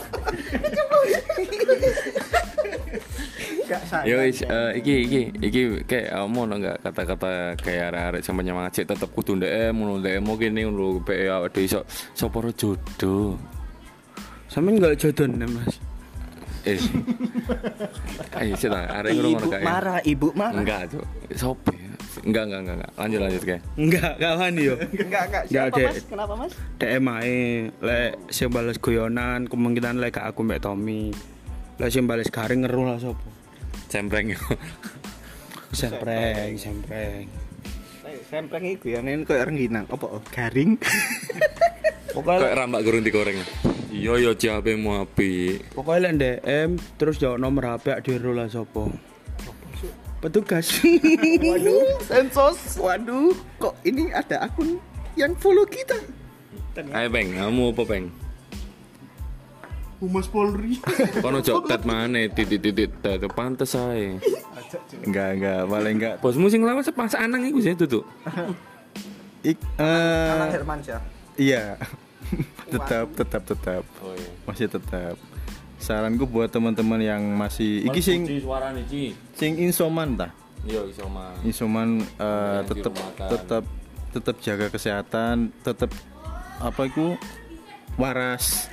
Yo 4.08 4.16
wis 4.24 4.40
eh, 4.42 4.70
iki 4.80 4.94
iki 5.04 5.20
iki 5.44 5.60
kayak 5.84 6.16
kamu 6.16 6.38
ono 6.48 6.54
enggak 6.56 6.76
kata-kata 6.80 7.58
kayak 7.60 7.92
arek-arek 7.92 8.20
sing 8.24 8.34
penyemangat 8.34 8.72
sik 8.72 8.86
tetep 8.88 9.10
kudu 9.12 9.36
DM 9.36 9.76
ngono 9.76 10.00
DM 10.00 10.24
kene 10.40 10.60
ngono 10.64 11.04
pe 11.04 11.28
awake 11.28 11.52
dhewe 11.52 11.66
iso 11.68 11.80
sapa 12.16 12.40
ro 12.40 12.50
jodoh. 12.52 13.36
Sampeyan 14.48 14.80
gak 14.80 14.96
jodoh 14.96 15.28
nih 15.28 15.48
Mas. 15.52 15.76
Eh. 16.66 16.80
Ayo 18.40 18.54
sih 18.56 18.68
lah, 18.68 18.88
arek 19.00 19.12
ngono 19.16 19.28
Ibu 19.36 19.46
kayak. 19.48 19.64
marah, 19.64 19.98
ibu 20.04 20.28
marah. 20.32 20.60
Enggak, 20.60 20.80
Cuk. 20.92 21.04
Sopo 21.36 21.70
ya? 21.72 21.92
Enggak, 22.24 22.42
enggak, 22.50 22.60
enggak, 22.60 22.76
enggak. 22.76 22.92
Lanjut, 22.98 23.20
lanjut, 23.22 23.42
kayak. 23.46 23.62
Enggak, 23.78 24.12
kawan 24.18 24.52
yo. 24.58 24.74
Enggak, 24.74 24.98
enggak. 24.98 25.22
Enggak, 25.28 25.42
Siapa, 25.48 25.76
Dek. 25.76 25.86
Mas? 25.88 26.04
Kenapa, 26.08 26.32
Mas? 26.34 26.52
DM 26.80 27.06
ae 27.08 27.36
lek 27.78 28.10
sing 28.28 28.48
bales 28.50 28.78
guyonan 28.80 29.40
kemungkinan 29.46 29.94
lek 30.02 30.18
gak 30.18 30.26
aku 30.32 30.40
mbek 30.44 30.60
Tommy. 30.60 31.12
Lek 31.78 31.90
sing 31.94 32.04
bales 32.10 32.28
garing 32.28 32.66
ngeruh 32.66 32.84
lah 32.90 32.98
sapa. 32.98 33.37
Cempreng 33.88 34.36
yo. 34.36 34.40
Sempreng, 35.72 36.56
sempreng. 36.60 37.24
Sempreng 38.28 38.64
iku 38.68 38.92
ya 38.92 39.00
nen 39.00 39.24
koyo 39.24 39.44
rengginang. 39.44 39.88
Apa 39.88 40.04
oh, 40.04 40.22
garing? 40.32 40.76
Pokoknya 42.16 42.40
Kayak 42.44 42.56
rambak 42.60 42.80
gurung 42.84 43.04
digoreng. 43.04 43.38
Iya, 43.88 44.12
iya, 44.20 44.32
jabe 44.36 44.76
mu 44.76 45.00
api. 45.00 45.60
pokoknya 45.72 46.12
lek 46.12 46.14
DM 46.20 46.70
terus 47.00 47.16
jawab 47.16 47.40
nomor 47.40 47.72
HP 47.72 47.98
di 48.04 48.20
lah 48.20 48.48
sapa. 48.48 48.84
Petugas. 50.18 50.82
Waduh, 51.48 51.96
sensos. 52.04 52.76
Waduh, 52.76 53.32
kok 53.62 53.78
ini 53.86 54.10
ada 54.12 54.44
akun 54.44 54.82
yang 55.16 55.32
follow 55.38 55.64
kita? 55.64 55.96
Ayo, 56.78 57.08
Peng, 57.10 57.34
kamu 57.34 57.74
apa, 57.74 57.82
Peng? 57.86 58.04
Humas 59.98 60.30
Polri. 60.30 60.78
Kono 61.24 61.42
jok 61.42 61.66
tet 61.66 61.82
mana 61.82 62.22
titit-titit 62.30 63.02
tet 63.02 63.22
pantes 63.34 63.74
ae. 63.74 64.14
Enggak, 65.02 65.28
enggak, 65.34 65.60
paling 65.66 65.94
enggak. 65.98 66.14
Bosmu 66.22 66.46
sing 66.46 66.62
lawan 66.62 66.86
sepas 66.86 67.18
anang 67.18 67.42
iku 67.50 67.58
sih 67.58 67.74
tutuk. 67.74 68.06
Ik, 69.42 69.58
eh, 69.78 70.34
Anak 70.34 70.54
Hermansyah. 70.54 71.02
iya. 71.34 71.74
tetap, 72.72 73.10
tetap, 73.14 73.42
tetap. 73.42 73.82
Oh 74.02 74.14
iya. 74.14 74.30
Masih 74.46 74.66
tetap. 74.70 75.16
Saranku 75.78 76.26
buat 76.26 76.50
teman-teman 76.50 76.98
yang 77.02 77.22
masih 77.38 77.86
iki 77.86 78.02
sing 78.02 78.26
suarane 78.42 78.82
Ci. 78.86 79.14
sing 79.34 79.58
insoman 79.58 80.14
tah. 80.14 80.30
Iya. 80.66 80.86
Insoman 81.42 82.02
Yang 82.02 82.66
tetap 82.70 82.92
tetap 83.18 83.64
tetap 84.14 84.36
jaga 84.42 84.66
kesehatan, 84.70 85.54
tetap 85.62 85.90
apa 86.58 86.82
itu 86.86 87.14
waras 87.94 88.66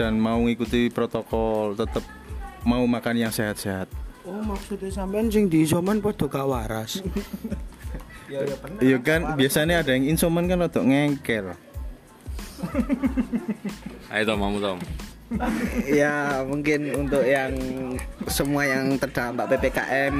dan 0.00 0.16
mau 0.16 0.40
ngikuti 0.40 0.88
protokol, 0.88 1.76
tetap 1.76 2.00
mau 2.64 2.80
makan 2.88 3.20
yang 3.20 3.28
sehat-sehat. 3.28 3.84
Oh, 4.24 4.40
maksudnya 4.40 4.88
sampean 4.88 5.28
sing 5.28 5.52
di 5.52 5.68
isoman 5.68 6.00
padha 6.00 6.24
gak 6.24 6.48
waras. 6.48 6.92
Ya 8.30 8.46
ya 8.46 8.54
bener. 8.62 8.78
Iya 8.78 8.98
kan 9.02 9.20
biasanya 9.34 9.82
ada 9.82 9.90
yang 9.90 10.06
insoman 10.06 10.46
kan 10.46 10.62
untuk 10.62 10.86
ngengkel. 10.86 11.50
Ayo 14.14 14.22
Tom, 14.22 14.38
kamu 14.38 14.62
Tom. 14.62 14.78
ya 16.00 16.42
mungkin 16.42 17.06
untuk 17.06 17.22
yang 17.22 17.54
semua 18.26 18.66
yang 18.66 18.98
terdampak 18.98 19.54
PPKM 19.54 20.14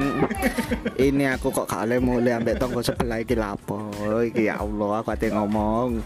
ini 1.03 1.27
aku 1.27 1.51
kok 1.51 1.67
kale 1.67 1.99
mulai 1.99 2.39
ambek 2.39 2.63
tonggo 2.63 2.79
sebelah 2.79 3.19
iki 3.19 3.35
lapo 3.35 3.91
iki 4.23 4.47
ya 4.47 4.63
Allah 4.63 5.03
aku 5.03 5.11
ate 5.11 5.35
ngomong 5.35 5.99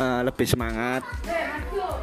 Eh, 0.00 0.22
lebih 0.24 0.48
semangat. 0.48 1.04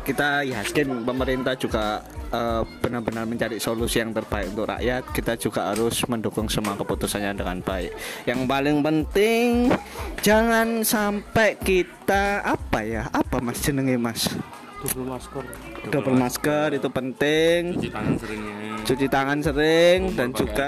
Kita 0.06 0.46
yakin 0.46 1.02
pemerintah 1.02 1.58
juga 1.58 2.06
eh, 2.30 2.62
benar-benar 2.78 3.26
mencari 3.26 3.58
solusi 3.58 3.98
yang 3.98 4.14
terbaik 4.14 4.54
untuk 4.54 4.70
rakyat. 4.70 5.04
Kita 5.10 5.34
juga 5.34 5.74
harus 5.74 6.06
mendukung 6.06 6.46
semua 6.46 6.78
keputusannya 6.78 7.34
dengan 7.34 7.58
baik. 7.66 7.92
Yang 8.30 8.40
paling 8.46 8.78
penting 8.86 9.74
jangan 10.22 10.86
sampai 10.86 11.58
kita 11.58 12.46
apa 12.46 12.80
ya 12.86 13.04
apa 13.10 13.42
mas 13.42 13.58
jenenge 13.66 13.98
mas 13.98 14.30
Double 14.78 15.06
masker. 15.08 15.44
double 15.90 16.16
masker 16.16 16.68
itu 16.72 16.88
penting 16.88 17.62
Cuci 17.74 17.90
tangan 17.90 18.14
seringnya. 18.16 18.54
cuci 18.84 19.08
tangan 19.08 19.40
sering 19.42 20.00
Kumur 20.04 20.16
dan 20.16 20.30
juga 20.32 20.68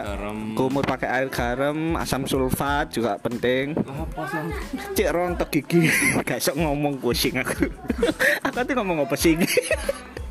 kumur 0.54 0.84
pakai 0.84 1.08
air 1.10 1.28
garam 1.30 1.78
asam 1.96 2.24
sulfat 2.24 2.90
juga 2.90 3.16
penting 3.16 3.78
Apa 3.78 4.22
sih? 4.26 4.44
cek 4.94 5.10
rontok 5.10 5.50
gigi 5.50 5.88
gak 6.28 6.40
sok 6.40 6.58
ngomong 6.58 6.98
pusing 6.98 7.38
aku 7.38 7.70
aku 8.46 8.58
tuh 8.60 8.76
ngomong 8.76 9.06
apa 9.06 9.16
sih 9.16 9.38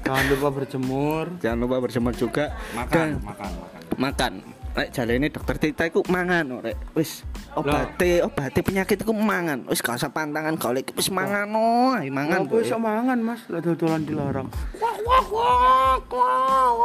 Jangan 0.00 0.24
lupa 0.26 0.48
berjemur. 0.50 1.24
jangan 1.38 1.58
lupa 1.60 1.76
berjemur 1.80 2.12
juga 2.12 2.56
Makan, 2.72 2.88
dan 2.90 3.08
makan, 3.20 3.50
makan. 3.52 3.94
makan 3.96 4.32
Rek 4.78 4.94
jale 4.94 5.18
ini 5.18 5.26
dokter 5.26 5.58
Tita 5.58 5.90
iku 5.90 6.06
mangan 6.06 6.62
rek 6.62 6.78
wis 6.94 7.26
obate 7.58 8.22
obate 8.22 8.62
penyakit 8.62 9.02
iku 9.02 9.10
mangan 9.10 9.66
wis 9.66 9.82
gak 9.82 9.98
usah 9.98 10.14
pantangan 10.14 10.54
golek 10.54 10.94
wis 10.94 11.10
mangan 11.10 11.50
oh 11.50 11.98
ayo 11.98 12.06
mangan 12.14 12.46
boy. 12.46 12.62
iso 12.62 12.78
mangan, 12.78 13.18
Mas? 13.18 13.42
Lah 13.50 13.58
dodolan 13.58 14.06
dilarang. 14.06 14.46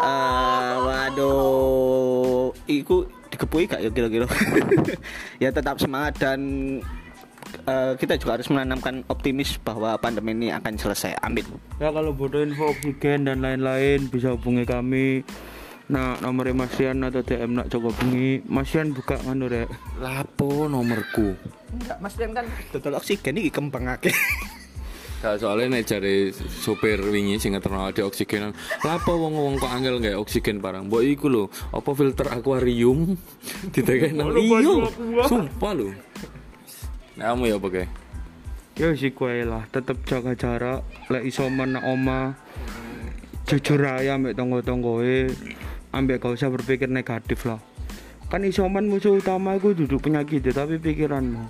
Eh, 0.01 0.73
waduh, 0.81 2.49
iku 2.65 3.05
dikepui 3.29 3.69
gak 3.69 3.85
ya 3.85 3.93
kira-kira? 3.93 4.25
ya 5.43 5.53
tetap 5.53 5.77
semangat 5.77 6.17
dan 6.17 6.41
eh, 7.69 7.93
kita 8.01 8.17
juga 8.17 8.41
harus 8.41 8.49
menanamkan 8.49 9.05
optimis 9.05 9.61
bahwa 9.61 9.93
pandemi 10.01 10.33
ini 10.33 10.49
akan 10.49 10.81
selesai. 10.81 11.13
Amin. 11.21 11.45
Ya 11.77 11.93
kalau 11.93 12.09
butuh 12.09 12.41
info 12.41 12.73
oksigen 12.73 13.29
dan 13.29 13.45
lain-lain 13.45 14.09
bisa 14.09 14.33
hubungi 14.33 14.65
kami. 14.65 15.21
Nah, 15.91 16.15
nomornya 16.23 16.55
Mas 16.55 16.71
Rian 16.79 17.03
atau 17.03 17.19
DM 17.19 17.59
nak 17.59 17.67
coba 17.67 17.91
bengi. 17.99 18.39
Mas 18.47 18.71
Rian 18.71 18.95
buka 18.95 19.19
nganu 19.19 19.51
rek. 19.51 19.67
Lapo 19.99 20.71
nomorku? 20.71 21.35
Enggak, 21.75 21.97
Mas 21.99 22.15
Rian 22.15 22.31
kan 22.31 22.47
total 22.71 22.95
oksigen 22.95 23.35
iki 23.35 23.51
kembang 23.51 23.91
akeh. 23.91 24.15
Gak 25.23 25.39
soalnya 25.39 25.79
nek 25.79 25.87
jare 25.87 26.35
sopir 26.35 26.99
wingi 26.99 27.39
sing 27.39 27.55
ngeterno 27.55 27.87
ada 27.87 28.03
oksigenan. 28.03 28.51
Lapo 28.83 29.15
wong-wong 29.15 29.55
kok 29.55 29.71
angel 29.71 29.99
nggak 29.99 30.19
oksigen 30.19 30.59
barang. 30.59 30.91
Mbok 30.91 31.03
iku 31.03 31.27
lho, 31.31 31.43
apa 31.71 31.89
filter 31.95 32.27
akuarium 32.27 33.15
ditekan 33.75 34.19
nang 34.19 34.35
iyo. 34.35 34.87
Sumpah 35.27 35.71
lho. 35.75 35.95
Nah, 37.15 37.31
kamu 37.31 37.43
ya 37.51 37.55
apa 37.55 37.67
kayak? 37.71 37.89
Ya 38.73 38.89
sih 38.97 39.13
kue 39.13 39.45
lah, 39.45 39.63
tetap 39.69 40.01
jaga 40.03 40.33
jarak. 40.33 40.81
Lek 41.07 41.29
iso 41.29 41.45
mana 41.45 41.79
oma, 41.85 42.33
jujur 43.45 43.79
aja 43.85 44.17
ambek 44.17 44.33
tonggo-tonggoe, 44.33 45.29
ambek 45.93 46.19
gak 46.19 46.33
usah 46.35 46.49
berpikir 46.49 46.89
negatif 46.89 47.45
lah. 47.45 47.61
Kan 48.27 48.41
isoman 48.43 48.89
musuh 48.89 49.21
utama 49.21 49.53
itu 49.53 49.77
duduk 49.77 50.09
penyakit 50.09 50.41
tapi 50.49 50.81
pikiranmu. 50.81 51.45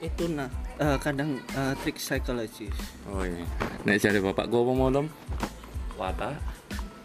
Itu 0.00 0.28
nah 0.28 0.48
eh, 0.76 0.96
kadang 1.00 1.40
eh, 1.56 1.72
trik 1.80 1.96
psikologis. 1.96 2.76
Oh 3.08 3.24
iya. 3.24 3.44
Nek 3.88 3.96
jare 3.96 4.20
bapak 4.20 4.48
gua 4.48 4.60
apa 4.64 4.72
mau 4.76 4.88
Tom? 4.92 5.06
Wata. 5.96 6.30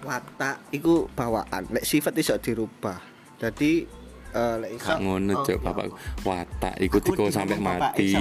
Watak 0.06 0.70
iku 0.70 1.10
bawaan, 1.18 1.66
lek 1.72 1.88
sifat 1.88 2.14
iso 2.20 2.36
dirubah. 2.38 3.00
Jadi 3.40 3.88
eh, 4.36 4.56
lek 4.60 4.72
iso 4.80 4.88
Gak 4.92 5.00
ngono 5.00 5.32
Oh, 5.32 5.44
cok 5.48 5.56
ya. 5.60 5.64
bapak. 5.64 5.86
Watak 6.28 6.76
iku 6.84 6.98
digo 7.00 7.26
sampai 7.32 7.60
mati. 7.60 8.12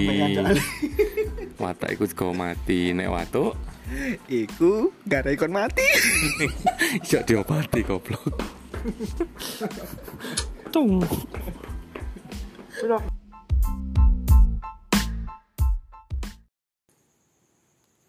Watak 1.59 1.91
iku 1.95 2.07
digo 2.07 2.31
mati 2.31 2.95
nek 2.95 3.11
watuk 3.11 3.55
Iku 4.33 4.97
gak 5.05 5.29
ada 5.29 5.31
ikon 5.37 5.53
mati. 5.53 5.85
iso 7.05 7.21
diobati 7.21 7.85
goblok. 7.85 8.25
Tung. 10.73 11.05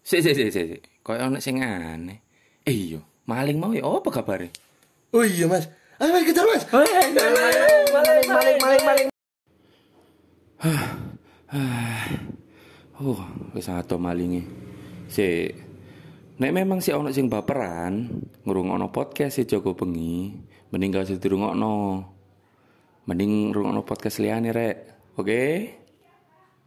Sik 0.00 0.20
sik 0.24 0.34
sik 0.34 0.48
sik. 0.48 0.80
Kayak 1.04 1.28
ono 1.28 1.38
sing 1.44 1.60
aneh. 1.60 2.24
Eh 2.64 2.74
iya, 2.74 3.00
maling 3.28 3.60
mau 3.60 3.76
ya 3.76 3.84
apa 3.84 4.08
kabare? 4.08 4.50
Oh 5.12 5.22
iya 5.22 5.46
mas, 5.46 5.68
ayo 6.00 6.10
mas 6.10 6.24
kejar 6.24 6.46
mas. 6.48 6.64
Oh, 12.96 13.20
wis 13.52 13.68
ato 13.68 14.00
malinge. 14.00 14.42
Sik. 15.06 15.65
Nek 16.36 16.52
memang 16.52 16.84
si 16.84 16.92
ono 16.92 17.08
sing 17.16 17.32
baperan, 17.32 18.12
ngrungokno 18.44 18.92
podcast 18.92 19.40
si 19.40 19.48
Joko 19.48 19.72
Bengi, 19.72 20.36
mending 20.68 20.92
gak 20.92 21.08
usah 21.08 21.16
dirungokno. 21.16 21.76
Mending 23.08 23.56
ngrungokno 23.56 23.80
podcast 23.88 24.20
liyane 24.20 24.52
rek. 24.52 24.76
Oke? 25.16 25.44